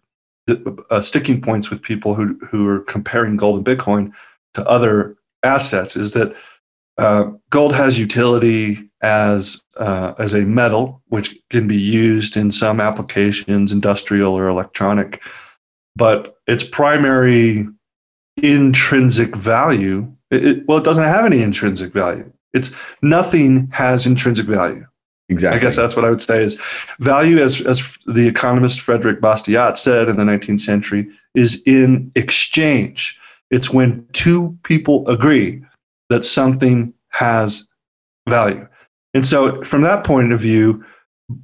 uh, 0.90 1.02
sticking 1.02 1.42
points 1.42 1.70
with 1.70 1.82
people 1.82 2.16
who 2.16 2.38
who 2.50 2.68
are 2.68 2.80
comparing 2.82 3.38
gold 3.38 3.58
and 3.58 3.66
Bitcoin 3.66 4.12
to 4.56 4.68
other 4.68 5.16
assets. 5.44 5.96
Is 5.96 6.14
that 6.14 6.36
uh, 6.98 7.26
gold 7.50 7.76
has 7.76 8.00
utility 8.00 8.90
as 9.02 9.62
uh, 9.78 10.14
as 10.18 10.34
a 10.34 10.42
metal, 10.42 11.02
which 11.08 11.38
can 11.50 11.68
be 11.68 11.78
used 11.78 12.36
in 12.36 12.50
some 12.50 12.80
applications, 12.80 13.72
industrial 13.72 14.34
or 14.34 14.48
electronic. 14.48 15.22
But 15.96 16.38
its 16.48 16.64
primary 16.64 17.68
intrinsic 18.38 19.36
value, 19.36 20.12
it, 20.32 20.46
it, 20.46 20.68
well, 20.68 20.78
it 20.78 20.84
doesn't 20.84 21.04
have 21.04 21.26
any 21.26 21.42
intrinsic 21.42 21.94
value. 21.94 22.32
It's 22.54 22.74
nothing 23.02 23.68
has 23.72 24.06
intrinsic 24.06 24.46
value. 24.46 24.86
Exactly. 25.30 25.60
I 25.60 25.62
guess 25.62 25.76
that's 25.76 25.96
what 25.96 26.06
I 26.06 26.10
would 26.10 26.22
say 26.22 26.44
is 26.44 26.60
value, 27.00 27.38
as 27.38 27.62
as 27.62 27.98
the 28.08 28.28
economist 28.28 28.80
Frederick 28.80 29.22
Bastiat 29.22 29.78
said 29.78 30.10
in 30.10 30.16
the 30.18 30.24
19th 30.24 30.62
century, 30.62 31.08
is 31.36 31.62
in 31.66 32.12
exchange. 32.16 33.20
It's 33.52 33.72
when 33.72 34.06
two 34.14 34.58
people 34.64 35.08
agree 35.08 35.62
that 36.10 36.24
something 36.24 36.94
has 37.10 37.68
value. 38.28 38.68
And 39.14 39.26
so, 39.26 39.62
from 39.62 39.82
that 39.82 40.04
point 40.04 40.32
of 40.32 40.40
view, 40.40 40.84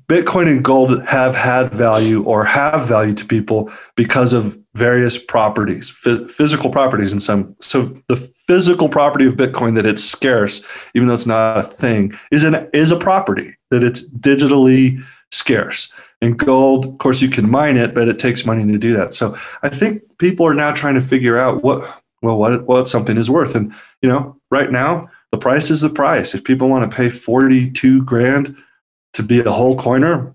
Bitcoin 0.08 0.48
and 0.48 0.64
gold 0.64 1.04
have 1.04 1.36
had 1.36 1.72
value 1.72 2.24
or 2.24 2.46
have 2.46 2.88
value 2.88 3.14
to 3.14 3.26
people 3.26 3.72
because 3.96 4.32
of 4.32 4.58
various 4.76 5.18
properties, 5.18 5.90
physical 5.90 6.70
properties 6.70 7.12
in 7.12 7.20
some. 7.20 7.56
So 7.60 7.98
the 8.08 8.16
physical 8.16 8.88
property 8.88 9.26
of 9.26 9.34
Bitcoin 9.34 9.76
that 9.76 9.86
it's 9.86 10.04
scarce, 10.04 10.64
even 10.94 11.08
though 11.08 11.14
it's 11.14 11.28
not 11.28 11.58
a 11.58 11.64
thing, 11.64 12.18
is 12.32 12.44
an 12.44 12.68
is 12.74 12.92
a 12.92 12.98
property 12.98 13.56
that 13.72 13.84
it's 13.84 14.10
digitally 14.14 15.04
scarce. 15.32 15.92
And 16.22 16.40
gold, 16.40 16.86
of 16.86 16.98
course, 17.00 17.22
you 17.22 17.30
can 17.30 17.50
mine 17.50 17.76
it, 17.76 17.94
but 17.94 18.08
it 18.08 18.18
takes 18.18 18.46
money 18.46 18.66
to 18.66 18.78
do 18.78 18.94
that. 18.94 19.14
So 19.14 19.38
I 19.64 19.70
think 19.70 20.02
people 20.18 20.46
are 20.46 20.54
now 20.54 20.72
trying 20.72 20.96
to 20.96 21.02
figure 21.02 21.38
out 21.38 21.64
what 21.64 22.02
well 22.24 22.38
what 22.38 22.66
what 22.66 22.88
something 22.88 23.18
is 23.18 23.30
worth. 23.30 23.56
And 23.56 23.74
you 24.02 24.10
know, 24.10 24.36
right 24.50 24.72
now 24.72 25.10
the 25.32 25.38
price 25.38 25.70
is 25.70 25.82
the 25.82 25.90
price. 25.90 26.34
If 26.34 26.44
people 26.44 26.70
want 26.70 26.90
to 26.90 26.96
pay 26.96 27.10
42 27.10 28.04
grand 28.04 28.56
to 29.14 29.24
be 29.24 29.40
a 29.40 29.52
whole 29.52 29.78
coiner, 29.78 30.34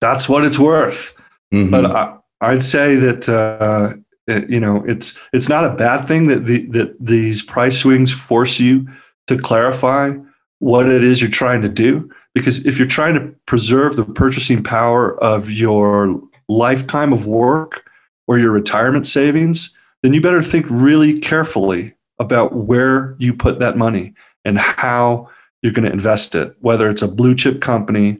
that's 0.00 0.28
what 0.28 0.44
it's 0.44 0.58
worth. 0.58 1.14
Mm-hmm. 1.52 1.70
But 1.70 1.86
I, 1.86 2.16
I'd 2.40 2.62
say 2.62 2.96
that 2.96 3.28
uh, 3.28 3.94
it, 4.26 4.50
you 4.50 4.60
know 4.60 4.84
it's 4.86 5.18
it's 5.32 5.48
not 5.48 5.64
a 5.64 5.74
bad 5.74 6.06
thing 6.06 6.26
that 6.26 6.46
the, 6.46 6.66
that 6.66 6.96
these 7.00 7.42
price 7.42 7.78
swings 7.78 8.12
force 8.12 8.60
you 8.60 8.86
to 9.28 9.36
clarify 9.36 10.14
what 10.58 10.88
it 10.88 11.04
is 11.04 11.20
you're 11.20 11.30
trying 11.30 11.62
to 11.62 11.68
do. 11.68 12.10
Because 12.34 12.66
if 12.66 12.78
you're 12.78 12.86
trying 12.86 13.14
to 13.14 13.34
preserve 13.46 13.96
the 13.96 14.04
purchasing 14.04 14.62
power 14.62 15.18
of 15.22 15.50
your 15.50 16.20
lifetime 16.48 17.12
of 17.12 17.26
work 17.26 17.88
or 18.26 18.38
your 18.38 18.50
retirement 18.50 19.06
savings, 19.06 19.75
then 20.06 20.14
you 20.14 20.20
better 20.20 20.40
think 20.40 20.66
really 20.68 21.18
carefully 21.18 21.92
about 22.20 22.54
where 22.54 23.16
you 23.18 23.34
put 23.34 23.58
that 23.58 23.76
money 23.76 24.14
and 24.44 24.56
how 24.56 25.28
you're 25.60 25.72
going 25.72 25.84
to 25.84 25.92
invest 25.92 26.36
it, 26.36 26.54
whether 26.60 26.88
it's 26.88 27.02
a 27.02 27.08
blue 27.08 27.34
chip 27.34 27.60
company 27.60 28.16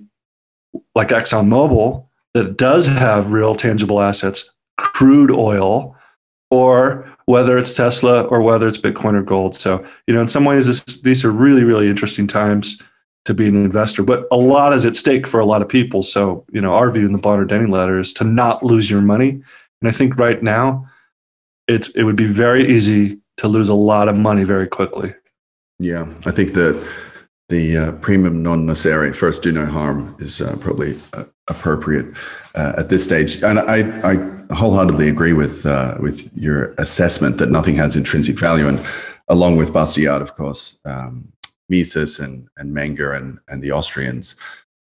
like 0.97 1.11
ExxonMobil 1.11 2.05
that 2.35 2.57
does 2.57 2.89
have 2.89 3.31
real 3.31 3.55
tangible 3.55 4.03
assets, 4.03 4.53
crude 4.77 5.31
oil, 5.31 5.97
or 6.51 7.09
whether 7.27 7.57
it's 7.57 7.73
Tesla 7.73 8.23
or 8.25 8.43
whether 8.43 8.67
it's 8.67 8.79
Bitcoin 8.79 9.15
or 9.15 9.23
gold. 9.23 9.55
So, 9.55 9.87
you 10.09 10.15
know, 10.15 10.21
in 10.21 10.27
some 10.27 10.45
ways, 10.45 10.67
this, 10.67 10.83
these 11.03 11.25
are 11.25 11.31
really, 11.31 11.63
really 11.63 11.89
interesting 11.89 12.27
times 12.27 12.83
to 13.27 13.33
be 13.33 13.47
an 13.47 13.55
investor, 13.55 14.03
but 14.03 14.27
a 14.33 14.37
lot 14.37 14.73
is 14.73 14.85
at 14.85 14.97
stake 14.97 15.29
for 15.29 15.39
a 15.39 15.47
lot 15.47 15.63
of 15.63 15.69
people. 15.69 16.03
So, 16.03 16.45
you 16.51 16.61
know, 16.61 16.75
our 16.75 16.91
view 16.91 17.07
in 17.07 17.13
the 17.13 17.19
Bonner 17.19 17.45
Denning 17.45 17.71
letter 17.71 18.01
is 18.01 18.13
to 18.15 18.25
not 18.25 18.65
lose 18.65 18.91
your 18.91 19.03
money. 19.03 19.41
And 19.81 19.89
I 19.89 19.93
think 19.93 20.19
right 20.19 20.43
now, 20.43 20.89
it's 21.69 21.89
it 21.91 22.05
would 22.05 22.17
be 22.17 22.27
very 22.27 22.67
easy 22.67 23.19
to 23.39 23.49
lose 23.49 23.69
a 23.69 23.75
lot 23.75 24.09
of 24.09 24.17
money 24.17 24.45
very 24.45 24.67
quickly. 24.67 25.15
Yeah, 25.79 26.07
I 26.25 26.31
think 26.31 26.53
that 26.55 26.83
the 27.49 27.77
uh, 27.77 27.93
primum 27.93 28.43
non 28.43 28.67
nocere 28.67 29.15
first 29.15 29.43
do 29.43 29.53
no 29.53 29.67
harm, 29.67 30.17
is 30.19 30.41
uh, 30.41 30.57
probably 30.57 30.99
uh, 31.13 31.25
appropriate 31.49 32.07
uh, 32.55 32.75
at 32.79 32.89
this 32.89 33.05
stage. 33.05 33.43
And 33.43 33.61
I, 33.61 34.11
I 34.11 34.55
wholeheartedly 34.55 35.09
agree 35.09 35.33
with 35.33 35.67
uh, 35.67 35.97
with 36.01 36.31
your 36.37 36.75
assessment 36.79 37.39
that 37.39 37.51
nothing 37.51 37.77
has 37.77 37.97
intrinsic 37.97 38.39
value. 38.39 38.67
And 38.69 38.85
along 39.29 39.57
with 39.57 39.73
Bastiat, 39.73 40.23
of 40.23 40.35
course, 40.35 40.79
um, 40.85 41.33
Mises 41.69 42.19
and, 42.19 42.49
and 42.57 42.75
Menger 42.75 43.17
and, 43.17 43.39
and 43.49 43.63
the 43.63 43.73
Austrians 43.73 44.37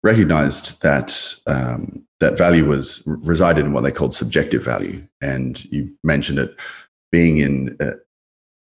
recognized 0.03 0.83
that 0.83 1.35
um, 1.47 2.05
that 2.21 2.37
value 2.37 2.67
was 2.67 3.03
resided 3.07 3.65
in 3.65 3.73
what 3.73 3.83
they 3.83 3.93
called 3.93 4.15
subjective 4.15 4.65
value. 4.65 5.03
And 5.21 5.65
you 5.67 5.93
mentioned 6.03 6.38
it 6.38 6.57
being 7.11 7.38
in 7.38 7.77
uh, 7.81 7.93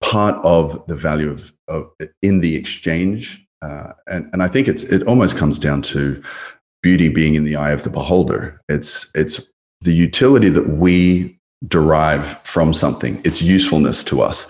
part 0.02 0.36
of 0.44 0.86
the 0.88 0.96
value 0.96 1.30
of, 1.30 1.54
of 1.68 1.92
in 2.22 2.42
the 2.42 2.56
exchange 2.56 3.46
uh, 3.62 3.94
and 4.08 4.30
and 4.32 4.42
I 4.42 4.48
think 4.48 4.68
it's 4.68 4.84
it 4.84 5.04
almost 5.04 5.38
comes 5.38 5.60
down 5.60 5.82
to 5.84 6.22
beauty 6.82 7.10
being 7.10 7.36
in 7.36 7.44
the 7.44 7.56
eye 7.56 7.72
of 7.72 7.84
the 7.84 7.90
beholder. 7.90 8.62
It's 8.70 9.10
it's 9.16 9.50
the 9.82 9.94
utility 9.94 10.50
that 10.50 10.70
we 10.70 11.38
derive 11.68 12.40
from 12.44 12.74
something, 12.74 13.22
its 13.26 13.42
usefulness 13.42 14.04
to 14.06 14.22
us. 14.22 14.48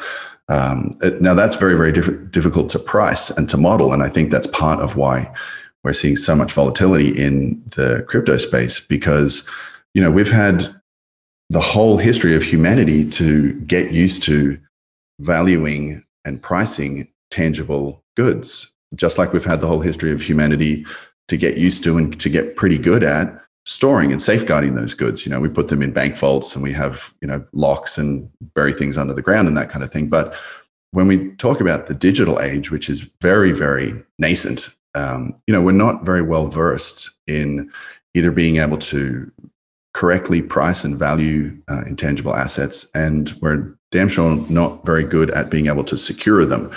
Um, 0.47 0.91
it, 1.02 1.21
now 1.21 1.34
that's 1.34 1.56
very 1.56 1.75
very 1.75 1.91
diff- 1.91 2.32
difficult 2.32 2.69
to 2.71 2.80
price 2.80 3.32
and 3.32 3.49
to 3.49 3.58
model, 3.58 3.93
and 3.93 4.04
I 4.04 4.10
think 4.10 4.30
that's 4.30 4.47
part 4.47 4.80
of 4.80 4.95
why 4.95 5.34
we're 5.83 5.93
seeing 5.93 6.15
so 6.15 6.35
much 6.35 6.51
volatility 6.51 7.09
in 7.09 7.61
the 7.75 8.03
crypto 8.07 8.37
space 8.37 8.79
because 8.79 9.45
you 9.93 10.01
know 10.01 10.11
we've 10.11 10.31
had 10.31 10.75
the 11.49 11.61
whole 11.61 11.97
history 11.97 12.35
of 12.35 12.43
humanity 12.43 13.09
to 13.09 13.53
get 13.61 13.91
used 13.91 14.21
to 14.23 14.59
valuing 15.19 16.03
and 16.25 16.41
pricing 16.41 17.07
tangible 17.31 18.03
goods 18.15 18.71
just 18.95 19.17
like 19.17 19.33
we've 19.33 19.45
had 19.45 19.61
the 19.61 19.67
whole 19.67 19.81
history 19.81 20.11
of 20.11 20.21
humanity 20.21 20.85
to 21.27 21.37
get 21.37 21.57
used 21.57 21.83
to 21.83 21.97
and 21.97 22.19
to 22.19 22.29
get 22.29 22.55
pretty 22.55 22.77
good 22.77 23.03
at 23.03 23.41
storing 23.65 24.11
and 24.11 24.21
safeguarding 24.21 24.75
those 24.75 24.93
goods. 24.93 25.25
You 25.25 25.31
know, 25.31 25.39
we 25.39 25.49
put 25.49 25.67
them 25.67 25.83
in 25.83 25.91
bank 25.91 26.17
vaults 26.17 26.55
and 26.55 26.63
we 26.63 26.73
have, 26.73 27.13
you 27.21 27.27
know, 27.27 27.45
locks 27.53 27.97
and 27.97 28.29
bury 28.55 28.73
things 28.73 28.97
under 28.97 29.13
the 29.13 29.21
ground 29.21 29.47
and 29.47 29.55
that 29.57 29.69
kind 29.69 29.83
of 29.83 29.91
thing. 29.91 30.09
But 30.09 30.35
when 30.91 31.07
we 31.07 31.29
talk 31.35 31.61
about 31.61 31.85
the 31.85 31.93
digital 31.93 32.41
age, 32.41 32.71
which 32.71 32.89
is 32.89 33.07
very, 33.21 33.51
very 33.51 34.03
nascent, 34.17 34.75
um, 34.95 35.36
you 35.47 35.54
know, 35.54 35.62
we're 35.62 35.71
not 35.71 36.06
very 36.06 36.21
well 36.21 36.47
versed 36.47 37.12
in 37.28 37.71
either 38.13 38.32
being 38.32 38.58
able 38.58 38.78
to 38.78 39.32
correctly 39.93 40.41
price 40.41 40.84
and 40.84 40.97
value 40.97 41.58
uh, 41.69 41.84
intangible 41.86 42.36
assets, 42.36 42.88
and 42.93 43.34
we're 43.41 43.75
damn 43.91 44.10
sure 44.10 44.36
not 44.49 44.86
very 44.86 45.04
good 45.04 45.30
at 45.32 45.49
being 45.49 45.67
able 45.67 45.84
to 45.84 45.97
secure 45.97 46.45
them. 46.45 46.71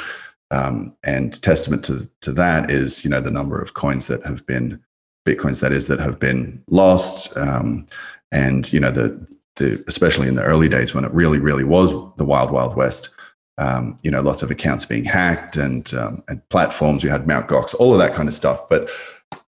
Um, 0.51 0.94
and 1.03 1.40
testament 1.42 1.83
to, 1.85 2.09
to 2.20 2.33
that 2.33 2.70
is, 2.70 3.05
you 3.05 3.11
know, 3.11 3.20
the 3.20 3.31
number 3.31 3.61
of 3.61 3.72
coins 3.75 4.07
that 4.09 4.25
have 4.25 4.46
been 4.46 4.83
bitcoins 5.27 5.61
that 5.61 5.72
is 5.72 5.87
that 5.87 6.01
have 6.01 6.18
been 6.18 6.62
lost, 6.68 7.37
um, 7.37 7.87
and 8.31 8.72
you 8.72 8.81
know 8.81 8.90
the 8.90 9.27
the 9.57 9.83
especially 9.87 10.29
in 10.29 10.35
the 10.35 10.42
early 10.42 10.68
days 10.68 10.94
when 10.94 11.05
it 11.05 11.12
really 11.12 11.38
really 11.38 11.64
was 11.64 11.90
the 12.16 12.25
wild 12.25 12.51
wild 12.51 12.77
west. 12.77 13.11
Um, 13.58 13.96
you 14.02 14.10
know, 14.10 14.22
lots 14.22 14.42
of 14.42 14.50
accounts 14.50 14.86
being 14.86 15.04
hacked 15.04 15.56
and 15.56 15.92
um, 15.94 16.22
and 16.28 16.46
platforms. 16.48 17.04
You 17.04 17.10
had 17.10 17.26
Mt. 17.26 17.48
Gox, 17.48 17.74
all 17.74 17.92
of 17.92 17.98
that 17.98 18.14
kind 18.14 18.28
of 18.28 18.34
stuff. 18.34 18.68
But 18.68 18.88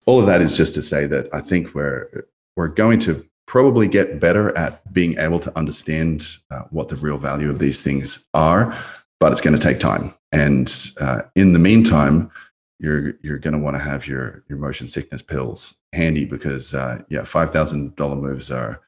all 0.06 0.20
of 0.20 0.26
that 0.26 0.42
is 0.42 0.58
just 0.58 0.74
to 0.76 0.82
say 0.82 1.06
that 1.06 1.30
I 1.34 1.42
think 1.42 1.76
we're 1.76 2.26
we're 2.56 2.68
going 2.68 3.00
to 3.02 3.26
probably 3.48 3.88
get 3.88 4.20
better 4.20 4.58
at 4.58 4.94
being 4.94 5.18
able 5.18 5.40
to 5.40 5.56
understand 5.58 6.26
uh, 6.52 6.62
what 6.70 6.88
the 6.88 6.96
real 6.96 7.18
value 7.18 7.50
of 7.50 7.60
these 7.60 7.82
things 7.82 8.24
are, 8.34 8.74
but 9.20 9.32
it's 9.32 9.42
going 9.42 9.54
to 9.54 9.62
take 9.62 9.78
time. 9.78 10.14
And 10.32 10.74
uh, 11.02 11.24
in 11.36 11.54
the 11.54 11.60
meantime, 11.60 12.32
you're 12.80 13.14
you're 13.22 13.38
going 13.38 13.54
to 13.54 13.60
want 13.60 13.76
to 13.76 13.84
have 13.84 14.08
your 14.08 14.44
your 14.50 14.58
motion 14.58 14.88
sickness 14.88 15.22
pills 15.22 15.76
handy 15.94 16.26
because 16.26 16.74
uh, 16.74 17.04
yeah, 17.10 17.24
five 17.24 17.52
thousand 17.52 17.96
dollar 17.96 18.16
moves 18.16 18.50
are 18.50 18.82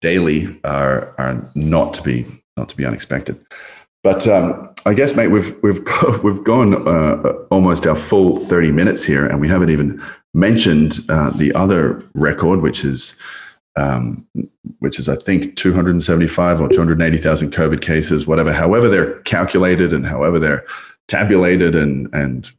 daily 0.00 0.60
are 0.64 1.14
are 1.18 1.42
not 1.54 1.94
to 1.94 2.02
be 2.02 2.26
not 2.56 2.68
to 2.68 2.76
be 2.76 2.86
unexpected. 2.86 3.44
But 4.02 4.26
um, 4.26 4.70
I 4.86 4.94
guess, 4.94 5.14
mate, 5.14 5.28
we've 5.28 5.56
we've 5.62 5.80
we've 6.22 6.42
gone 6.44 6.86
uh, 6.88 7.32
almost 7.50 7.86
our 7.86 7.96
full 7.96 8.36
thirty 8.36 8.72
minutes 8.72 9.04
here, 9.04 9.26
and 9.26 9.40
we 9.40 9.48
haven't 9.48 9.70
even 9.70 10.02
mentioned 10.34 11.00
uh, 11.08 11.30
the 11.30 11.52
other 11.54 12.02
record, 12.14 12.60
which 12.62 12.84
is 12.84 13.16
um, 13.76 14.26
which 14.80 14.98
is 14.98 15.08
I 15.08 15.16
think 15.16 15.56
275 15.56 16.60
or 16.60 16.68
280,000 16.68 17.52
COVID 17.52 17.80
cases, 17.80 18.26
whatever. 18.26 18.52
However 18.52 18.88
they're 18.88 19.20
calculated 19.20 19.92
and 19.92 20.06
however 20.06 20.38
they're 20.38 20.64
tabulated 21.08 21.74
and 21.74 22.08
and 22.12 22.50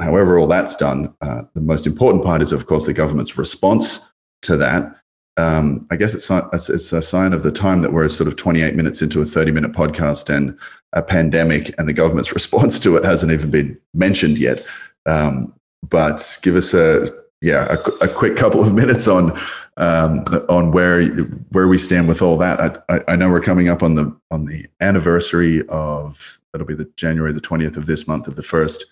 however 0.00 0.38
all 0.38 0.46
that's 0.46 0.76
done, 0.76 1.14
uh, 1.20 1.42
the 1.54 1.60
most 1.60 1.86
important 1.86 2.24
part 2.24 2.42
is 2.42 2.52
of 2.52 2.66
course 2.66 2.86
the 2.86 2.92
government's 2.92 3.36
response 3.36 4.00
to 4.42 4.56
that. 4.56 4.96
Um, 5.36 5.86
I 5.90 5.96
guess 5.96 6.14
it's, 6.14 6.30
it's, 6.70 6.92
a 6.94 7.02
sign 7.02 7.34
of 7.34 7.42
the 7.42 7.52
time 7.52 7.82
that 7.82 7.92
we're 7.92 8.08
sort 8.08 8.26
of 8.26 8.36
28 8.36 8.74
minutes 8.74 9.02
into 9.02 9.20
a 9.20 9.24
30 9.24 9.52
minute 9.52 9.72
podcast 9.72 10.34
and 10.34 10.58
a 10.94 11.02
pandemic, 11.02 11.74
and 11.78 11.86
the 11.86 11.92
government's 11.92 12.32
response 12.34 12.80
to 12.80 12.96
it 12.96 13.04
hasn't 13.04 13.32
even 13.32 13.50
been 13.50 13.78
mentioned 13.92 14.38
yet. 14.38 14.64
Um, 15.04 15.52
but 15.88 16.38
give 16.42 16.56
us 16.56 16.74
a 16.74 17.10
yeah 17.42 17.66
a, 17.70 18.04
a, 18.04 18.08
quick 18.08 18.36
couple 18.36 18.64
of 18.64 18.72
minutes 18.72 19.06
on 19.06 19.38
um, 19.76 20.24
on 20.48 20.72
where 20.72 21.06
where 21.50 21.68
we 21.68 21.78
stand 21.78 22.08
with 22.08 22.22
all 22.22 22.38
that. 22.38 22.82
I, 22.88 23.02
I, 23.08 23.16
know 23.16 23.28
we're 23.28 23.40
coming 23.42 23.68
up 23.68 23.82
on 23.82 23.94
the 23.94 24.16
on 24.30 24.46
the 24.46 24.66
anniversary 24.80 25.66
of 25.68 26.40
that'll 26.52 26.66
be 26.66 26.74
the 26.74 26.90
January 26.96 27.32
the 27.32 27.40
twentieth 27.40 27.76
of 27.76 27.86
this 27.86 28.08
month 28.08 28.26
of 28.26 28.36
the 28.36 28.42
first 28.42 28.86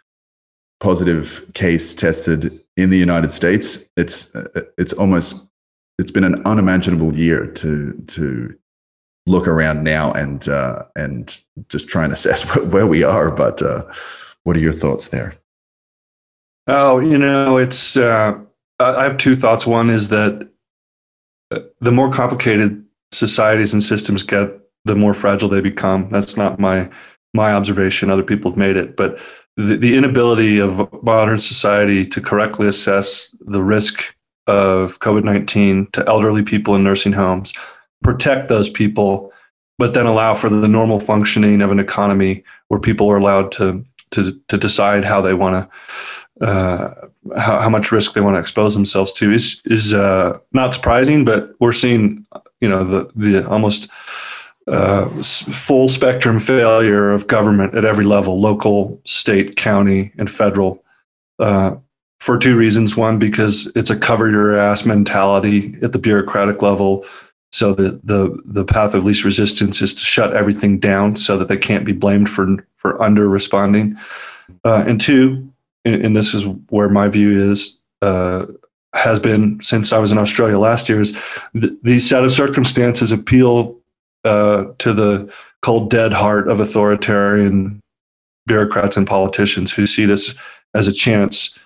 positive 0.81 1.51
case 1.55 1.95
tested 1.95 2.63
in 2.77 2.91
the 2.91 2.99
United 2.99 3.33
States. 3.33 3.79
It's 3.97 4.31
it's 4.77 4.93
almost 4.93 5.49
it's 5.99 6.11
been 6.11 6.25
an 6.25 6.43
unimaginable 6.45 7.15
year 7.15 7.47
to 7.47 7.93
to 8.09 8.55
look 9.27 9.49
around 9.49 9.83
now 9.83 10.13
and 10.13 10.49
uh, 10.49 10.85
and 10.97 11.43
just 11.69 11.89
try 11.89 12.05
and 12.05 12.13
assess 12.13 12.43
where 12.57 12.87
we 12.87 13.03
are. 13.03 13.31
But 13.31 13.63
uh, 13.63 13.85
what 14.45 14.57
are 14.57 14.61
your 14.61 14.73
thoughts 14.73 15.09
there? 15.09 15.35
Oh, 16.67 16.99
you 16.99 17.19
know, 17.19 17.59
it's. 17.59 17.97
Uh, 17.97 18.39
I 18.81 19.05
have 19.05 19.19
two 19.19 19.37
thoughts. 19.37 19.67
One 19.67 19.89
is 19.89 20.09
that 20.09 20.49
the 21.81 21.93
more 21.93 22.11
complicated 22.11 22.85
societies 23.13 23.73
and 23.73 23.83
systems 23.83 24.25
get, 24.25 24.51
the 24.85 24.97
more 24.97 25.15
fragile 25.15 25.49
they 25.49 25.61
become. 25.61 26.09
That's 26.11 26.37
not 26.37 26.59
my 26.59 26.91
my 27.35 27.53
observation. 27.53 28.11
Other 28.11 28.23
people 28.23 28.51
have 28.51 28.59
made 28.59 28.77
it, 28.77 28.97
but 28.97 29.19
the, 29.57 29.77
the 29.77 29.97
inability 29.97 30.59
of 30.59 30.89
modern 31.03 31.41
society 31.41 32.05
to 32.07 32.21
correctly 32.21 32.67
assess 32.67 33.35
the 33.41 33.63
risk 33.63 34.15
of 34.47 34.99
COVID 35.01 35.25
nineteen 35.25 35.87
to 35.93 36.07
elderly 36.07 36.43
people 36.43 36.75
in 36.75 36.85
nursing 36.85 37.13
homes, 37.13 37.53
protect 38.03 38.49
those 38.49 38.69
people, 38.69 39.33
but 39.79 39.95
then 39.95 40.07
allow 40.07 40.35
for 40.35 40.49
the 40.49 40.69
normal 40.69 41.01
functioning 41.01 41.63
of 41.63 41.71
an 41.71 41.81
economy 41.81 42.45
where 42.69 42.81
people 42.81 43.11
are 43.11 43.17
allowed 43.17 43.53
to 43.53 43.85
to 44.11 44.39
to 44.49 44.57
decide 44.57 45.05
how 45.05 45.21
they 45.21 45.35
want 45.35 45.55
to 45.55 46.45
uh, 46.45 46.95
how, 47.37 47.61
how, 47.61 47.69
much 47.69 47.93
risk 47.93 48.15
they 48.15 48.21
want 48.21 48.35
to 48.35 48.41
expose 48.41 48.75
themselves 48.75 49.13
to 49.13 49.31
is 49.31 49.63
is 49.67 49.95
uh, 49.95 50.39
not 50.53 50.75
surprising. 50.75 51.25
But 51.25 51.55
we're 51.61 51.73
seeing, 51.73 52.27
you 52.61 52.69
know, 52.69 52.83
the 52.83 53.11
the 53.15 53.49
almost 53.49 53.89
uh, 54.67 55.09
full 55.23 55.89
spectrum 55.89 56.41
failure 56.41 57.13
of 57.13 57.27
government 57.27 57.75
at 57.75 57.85
every 57.85 58.05
level, 58.05 58.41
local, 58.41 59.01
state, 59.05 59.57
county, 59.57 60.13
and 60.19 60.31
federal. 60.31 60.83
Uh, 61.39 61.77
for 62.25 62.39
two 62.39 62.57
reasons. 62.57 62.97
One, 62.97 63.19
because 63.19 63.71
it's 63.77 63.91
a 63.91 63.99
cover 63.99 64.31
your 64.31 64.57
ass 64.57 64.87
mentality 64.87 65.75
at 65.83 65.93
the 65.93 65.99
bureaucratic 65.99 66.63
level. 66.63 67.05
So 67.53 67.75
the, 67.75 68.01
the, 68.03 68.41
the 68.47 68.65
path 68.65 68.95
of 68.95 69.05
least 69.05 69.25
resistance 69.25 69.83
is 69.83 69.95
to 69.95 70.05
shut 70.07 70.33
everything 70.33 70.79
down 70.79 71.17
so 71.17 71.37
that 71.37 71.49
they 71.49 71.59
can't 71.59 71.85
be 71.85 71.93
blamed 71.93 72.31
for, 72.31 72.67
for 72.77 73.01
under 73.01 73.29
responding. 73.29 73.99
Uh, 74.65 74.85
and 74.87 74.99
two, 74.99 75.53
and, 75.85 76.17
this 76.17 76.33
is 76.33 76.47
where 76.71 76.89
my 76.89 77.09
view 77.09 77.31
is 77.53 77.79
uh, 78.01 78.47
has 78.95 79.21
been 79.21 79.61
since 79.61 79.93
I 79.93 79.99
was 79.99 80.11
in 80.11 80.17
Australia 80.17 80.59
last 80.59 80.89
year 80.89 81.03
is 81.03 81.13
th- 81.53 81.75
these 81.83 82.09
set 82.09 82.25
of 82.25 82.33
circumstances 82.33 83.13
appeal 83.13 83.79
uh, 84.25 84.65
to 84.79 84.95
the 84.95 85.31
cold 85.61 85.91
dead 85.91 86.15
heart 86.15 86.49
of 86.49 86.59
authoritarian 86.59 87.81
bureaucrats 88.47 88.97
and 88.97 89.07
politicians 89.07 89.71
who 89.71 89.87
see 89.87 90.07
this 90.07 90.35
as 90.75 90.89
a 90.89 90.93
chance 90.93 91.59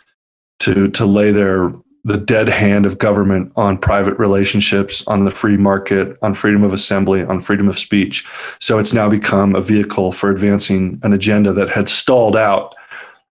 to 0.60 0.88
to 0.88 1.06
lay 1.06 1.32
their 1.32 1.72
the 2.04 2.16
dead 2.16 2.48
hand 2.48 2.86
of 2.86 2.96
government 2.98 3.52
on 3.56 3.76
private 3.76 4.18
relationships, 4.18 5.06
on 5.08 5.24
the 5.24 5.30
free 5.30 5.56
market, 5.56 6.16
on 6.22 6.32
freedom 6.32 6.62
of 6.64 6.72
assembly, 6.72 7.22
on 7.24 7.40
freedom 7.40 7.68
of 7.68 7.78
speech. 7.78 8.26
So 8.60 8.78
it's 8.78 8.94
now 8.94 9.10
become 9.10 9.54
a 9.54 9.60
vehicle 9.60 10.12
for 10.12 10.30
advancing 10.30 11.00
an 11.02 11.12
agenda 11.12 11.52
that 11.52 11.68
had 11.68 11.88
stalled 11.88 12.36
out 12.36 12.74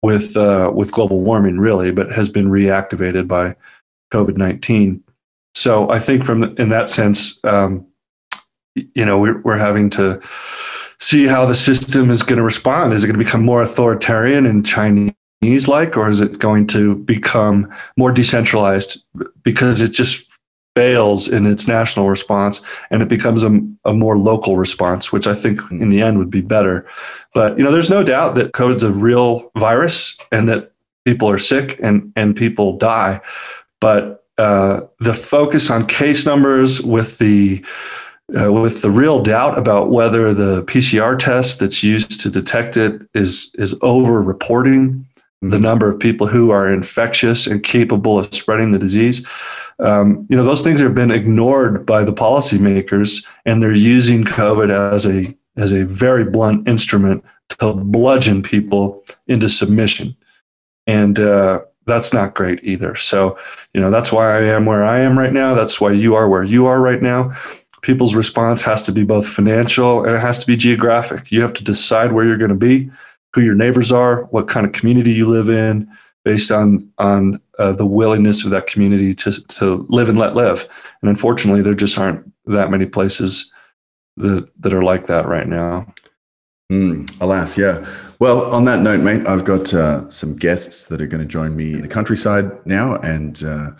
with 0.03 0.37
uh, 0.37 0.71
with 0.73 0.91
global 0.91 1.21
warming, 1.21 1.59
really, 1.59 1.91
but 1.91 2.11
has 2.11 2.29
been 2.29 2.49
reactivated 2.49 3.27
by 3.27 3.55
COVID 4.13 4.37
nineteen. 4.37 5.03
So 5.53 5.89
I 5.89 5.99
think 5.99 6.23
from 6.23 6.43
in 6.57 6.69
that 6.69 6.87
sense, 6.87 7.43
um, 7.43 7.85
you 8.75 9.05
know, 9.05 9.19
we're, 9.19 9.41
we're 9.41 9.57
having 9.57 9.89
to 9.91 10.21
see 10.99 11.25
how 11.25 11.45
the 11.45 11.55
system 11.55 12.09
is 12.09 12.23
going 12.23 12.37
to 12.37 12.43
respond. 12.43 12.93
Is 12.93 13.03
it 13.03 13.07
going 13.07 13.19
to 13.19 13.25
become 13.25 13.43
more 13.43 13.61
authoritarian 13.61 14.45
and 14.45 14.65
Chinese? 14.65 15.11
Like, 15.67 15.97
or 15.97 16.07
is 16.07 16.21
it 16.21 16.39
going 16.39 16.67
to 16.67 16.95
become 16.95 17.71
more 17.97 18.11
decentralized 18.11 19.03
because 19.43 19.81
it 19.81 19.91
just 19.91 20.31
fails 20.75 21.27
in 21.27 21.45
its 21.45 21.67
national 21.67 22.09
response 22.09 22.61
and 22.91 23.01
it 23.01 23.09
becomes 23.09 23.43
a, 23.43 23.59
a 23.85 23.93
more 23.93 24.17
local 24.17 24.55
response, 24.55 25.11
which 25.11 25.27
I 25.27 25.35
think 25.35 25.59
in 25.71 25.89
the 25.89 26.01
end 26.01 26.17
would 26.17 26.29
be 26.29 26.41
better. 26.41 26.87
But 27.33 27.57
you 27.57 27.63
know, 27.63 27.71
there's 27.71 27.89
no 27.89 28.03
doubt 28.03 28.35
that 28.35 28.53
COVID's 28.53 28.83
a 28.83 28.91
real 28.91 29.51
virus 29.57 30.15
and 30.31 30.47
that 30.47 30.71
people 31.05 31.29
are 31.29 31.37
sick 31.37 31.77
and 31.81 32.13
and 32.15 32.35
people 32.35 32.77
die. 32.77 33.19
But 33.79 34.23
uh, 34.37 34.81
the 34.99 35.13
focus 35.13 35.69
on 35.69 35.87
case 35.87 36.25
numbers 36.25 36.81
with 36.81 37.17
the 37.17 37.65
uh, 38.39 38.51
with 38.51 38.81
the 38.81 38.89
real 38.89 39.21
doubt 39.21 39.57
about 39.57 39.89
whether 39.89 40.33
the 40.33 40.63
PCR 40.63 41.19
test 41.19 41.59
that's 41.59 41.83
used 41.83 42.21
to 42.21 42.29
detect 42.29 42.77
it 42.77 43.01
is 43.13 43.51
is 43.55 43.77
over 43.81 44.21
reporting 44.21 45.05
the 45.41 45.59
number 45.59 45.89
of 45.89 45.99
people 45.99 46.27
who 46.27 46.51
are 46.51 46.71
infectious 46.71 47.47
and 47.47 47.63
capable 47.63 48.19
of 48.19 48.33
spreading 48.33 48.71
the 48.71 48.79
disease. 48.79 49.25
Um, 49.79 50.27
you 50.29 50.37
know, 50.37 50.43
those 50.43 50.61
things 50.61 50.79
have 50.79 50.93
been 50.93 51.11
ignored 51.11 51.85
by 51.85 52.03
the 52.03 52.13
policymakers, 52.13 53.25
and 53.45 53.61
they're 53.61 53.73
using 53.73 54.23
COVID 54.23 54.69
as 54.93 55.05
a 55.05 55.35
as 55.57 55.73
a 55.73 55.83
very 55.85 56.23
blunt 56.23 56.67
instrument 56.67 57.23
to 57.49 57.73
bludgeon 57.73 58.43
people 58.43 59.03
into 59.27 59.49
submission, 59.49 60.15
and 60.85 61.19
uh, 61.19 61.61
that's 61.85 62.13
not 62.13 62.35
great 62.35 62.63
either. 62.63 62.95
So, 62.95 63.37
you 63.73 63.81
know, 63.81 63.89
that's 63.89 64.11
why 64.11 64.37
I 64.37 64.43
am 64.43 64.65
where 64.65 64.85
I 64.85 64.99
am 64.99 65.17
right 65.17 65.33
now. 65.33 65.55
That's 65.55 65.81
why 65.81 65.91
you 65.91 66.15
are 66.15 66.29
where 66.29 66.43
you 66.43 66.67
are 66.67 66.79
right 66.79 67.01
now. 67.01 67.35
People's 67.81 68.13
response 68.13 68.61
has 68.61 68.85
to 68.85 68.91
be 68.91 69.03
both 69.03 69.27
financial 69.27 70.03
and 70.03 70.15
it 70.15 70.19
has 70.19 70.37
to 70.39 70.45
be 70.45 70.55
geographic. 70.55 71.31
You 71.31 71.41
have 71.41 71.53
to 71.55 71.63
decide 71.63 72.11
where 72.11 72.25
you're 72.25 72.37
going 72.37 72.49
to 72.49 72.55
be 72.55 72.91
who 73.33 73.41
your 73.41 73.55
neighbors 73.55 73.91
are, 73.91 74.23
what 74.25 74.47
kind 74.47 74.65
of 74.65 74.73
community 74.73 75.11
you 75.11 75.27
live 75.27 75.49
in, 75.49 75.89
based 76.23 76.51
on 76.51 76.91
on 76.97 77.41
uh, 77.57 77.73
the 77.73 77.85
willingness 77.85 78.43
of 78.43 78.51
that 78.51 78.67
community 78.67 79.13
to 79.15 79.31
to 79.47 79.85
live 79.89 80.09
and 80.09 80.19
let 80.19 80.35
live. 80.35 80.67
And 81.01 81.09
unfortunately, 81.09 81.61
there 81.61 81.73
just 81.73 81.97
aren't 81.97 82.31
that 82.45 82.71
many 82.71 82.85
places 82.85 83.51
that 84.17 84.47
that 84.59 84.73
are 84.73 84.83
like 84.83 85.07
that 85.07 85.27
right 85.27 85.47
now. 85.47 85.93
Mm, 86.71 87.21
alas, 87.21 87.57
yeah. 87.57 87.85
Well, 88.19 88.53
on 88.53 88.65
that 88.65 88.81
note, 88.81 89.01
mate, 89.01 89.27
I've 89.27 89.43
got 89.43 89.73
uh, 89.73 90.09
some 90.09 90.35
guests 90.35 90.87
that 90.87 91.01
are 91.01 91.07
going 91.07 91.21
to 91.21 91.27
join 91.27 91.55
me 91.55 91.73
in 91.73 91.81
the 91.81 91.87
countryside 91.87 92.65
now, 92.65 92.95
and 92.97 93.43
uh, 93.43 93.71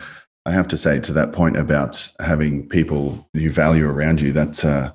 I 0.46 0.52
have 0.52 0.68
to 0.70 0.78
say 0.78 1.00
to 1.00 1.14
that 1.14 1.32
point 1.32 1.58
about 1.58 2.08
having 2.20 2.68
people 2.68 3.30
you 3.34 3.52
value 3.52 3.88
around 3.88 4.20
you, 4.20 4.32
that 4.34 4.66
uh, 4.66 4.92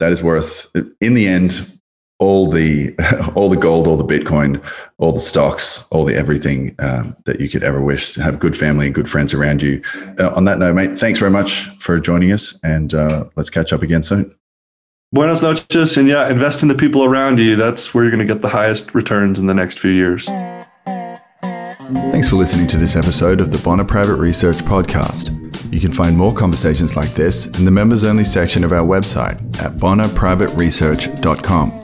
that 0.00 0.12
is 0.12 0.22
worth 0.22 0.70
in 1.00 1.14
the 1.14 1.26
end 1.26 1.80
all 2.18 2.50
the 2.50 2.94
all 3.34 3.48
the 3.48 3.56
gold, 3.56 3.86
all 3.86 3.96
the 3.96 4.04
Bitcoin, 4.04 4.62
all 4.98 5.12
the 5.12 5.20
stocks, 5.20 5.86
all 5.90 6.04
the 6.04 6.14
everything 6.14 6.74
um, 6.78 7.16
that 7.26 7.40
you 7.40 7.48
could 7.48 7.62
ever 7.62 7.82
wish 7.82 8.12
to 8.12 8.22
have 8.22 8.38
good 8.38 8.56
family 8.56 8.86
and 8.86 8.94
good 8.94 9.08
friends 9.08 9.34
around 9.34 9.62
you. 9.62 9.82
Uh, 10.18 10.32
on 10.34 10.44
that 10.44 10.58
note, 10.58 10.74
mate, 10.74 10.98
thanks 10.98 11.18
very 11.18 11.30
much 11.30 11.66
for 11.80 11.98
joining 11.98 12.32
us, 12.32 12.58
and 12.62 12.94
uh, 12.94 13.24
let's 13.36 13.50
catch 13.50 13.72
up 13.72 13.82
again 13.82 14.02
soon. 14.02 14.34
Buenos 15.12 15.42
noches, 15.42 15.96
and 15.96 16.08
yeah, 16.08 16.28
invest 16.28 16.62
in 16.62 16.68
the 16.68 16.74
people 16.74 17.04
around 17.04 17.38
you. 17.38 17.54
That's 17.54 17.94
where 17.94 18.04
you're 18.04 18.10
going 18.10 18.26
to 18.26 18.32
get 18.32 18.42
the 18.42 18.48
highest 18.48 18.94
returns 18.94 19.38
in 19.38 19.46
the 19.46 19.54
next 19.54 19.78
few 19.78 19.92
years. 19.92 20.28
Thanks 21.86 22.30
for 22.30 22.36
listening 22.36 22.66
to 22.68 22.78
this 22.78 22.96
episode 22.96 23.40
of 23.40 23.52
the 23.52 23.58
Bonner 23.58 23.84
Private 23.84 24.16
Research 24.16 24.56
Podcast. 24.56 25.72
You 25.72 25.80
can 25.80 25.92
find 25.92 26.16
more 26.16 26.32
conversations 26.32 26.96
like 26.96 27.10
this 27.10 27.46
in 27.46 27.64
the 27.64 27.70
members 27.70 28.02
only 28.02 28.24
section 28.24 28.64
of 28.64 28.72
our 28.72 28.84
website 28.84 29.38
at 29.60 29.76
bonnerprivateresearch.com. 29.76 31.83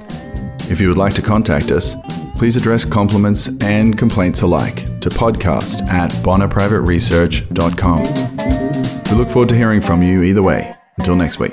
If 0.71 0.81
you 0.81 0.89
would 0.89 0.97
like 0.97 1.14
to 1.14 1.23
contact 1.23 1.73
us, 1.73 1.97
please 2.37 2.57
address 2.57 2.85
compliments 2.85 3.49
and 3.61 3.99
complaints 3.99 4.43
alike 4.43 4.85
to 5.01 5.11
podcast 5.11 5.83
at 5.89 6.11
bonnerprivateresearch.com. 6.23 8.03
We 9.11 9.16
look 9.16 9.29
forward 9.29 9.49
to 9.49 9.57
hearing 9.57 9.81
from 9.81 10.03
you 10.03 10.23
either 10.23 10.43
way. 10.43 10.75
Until 10.97 11.16
next 11.16 11.39
week. 11.41 11.53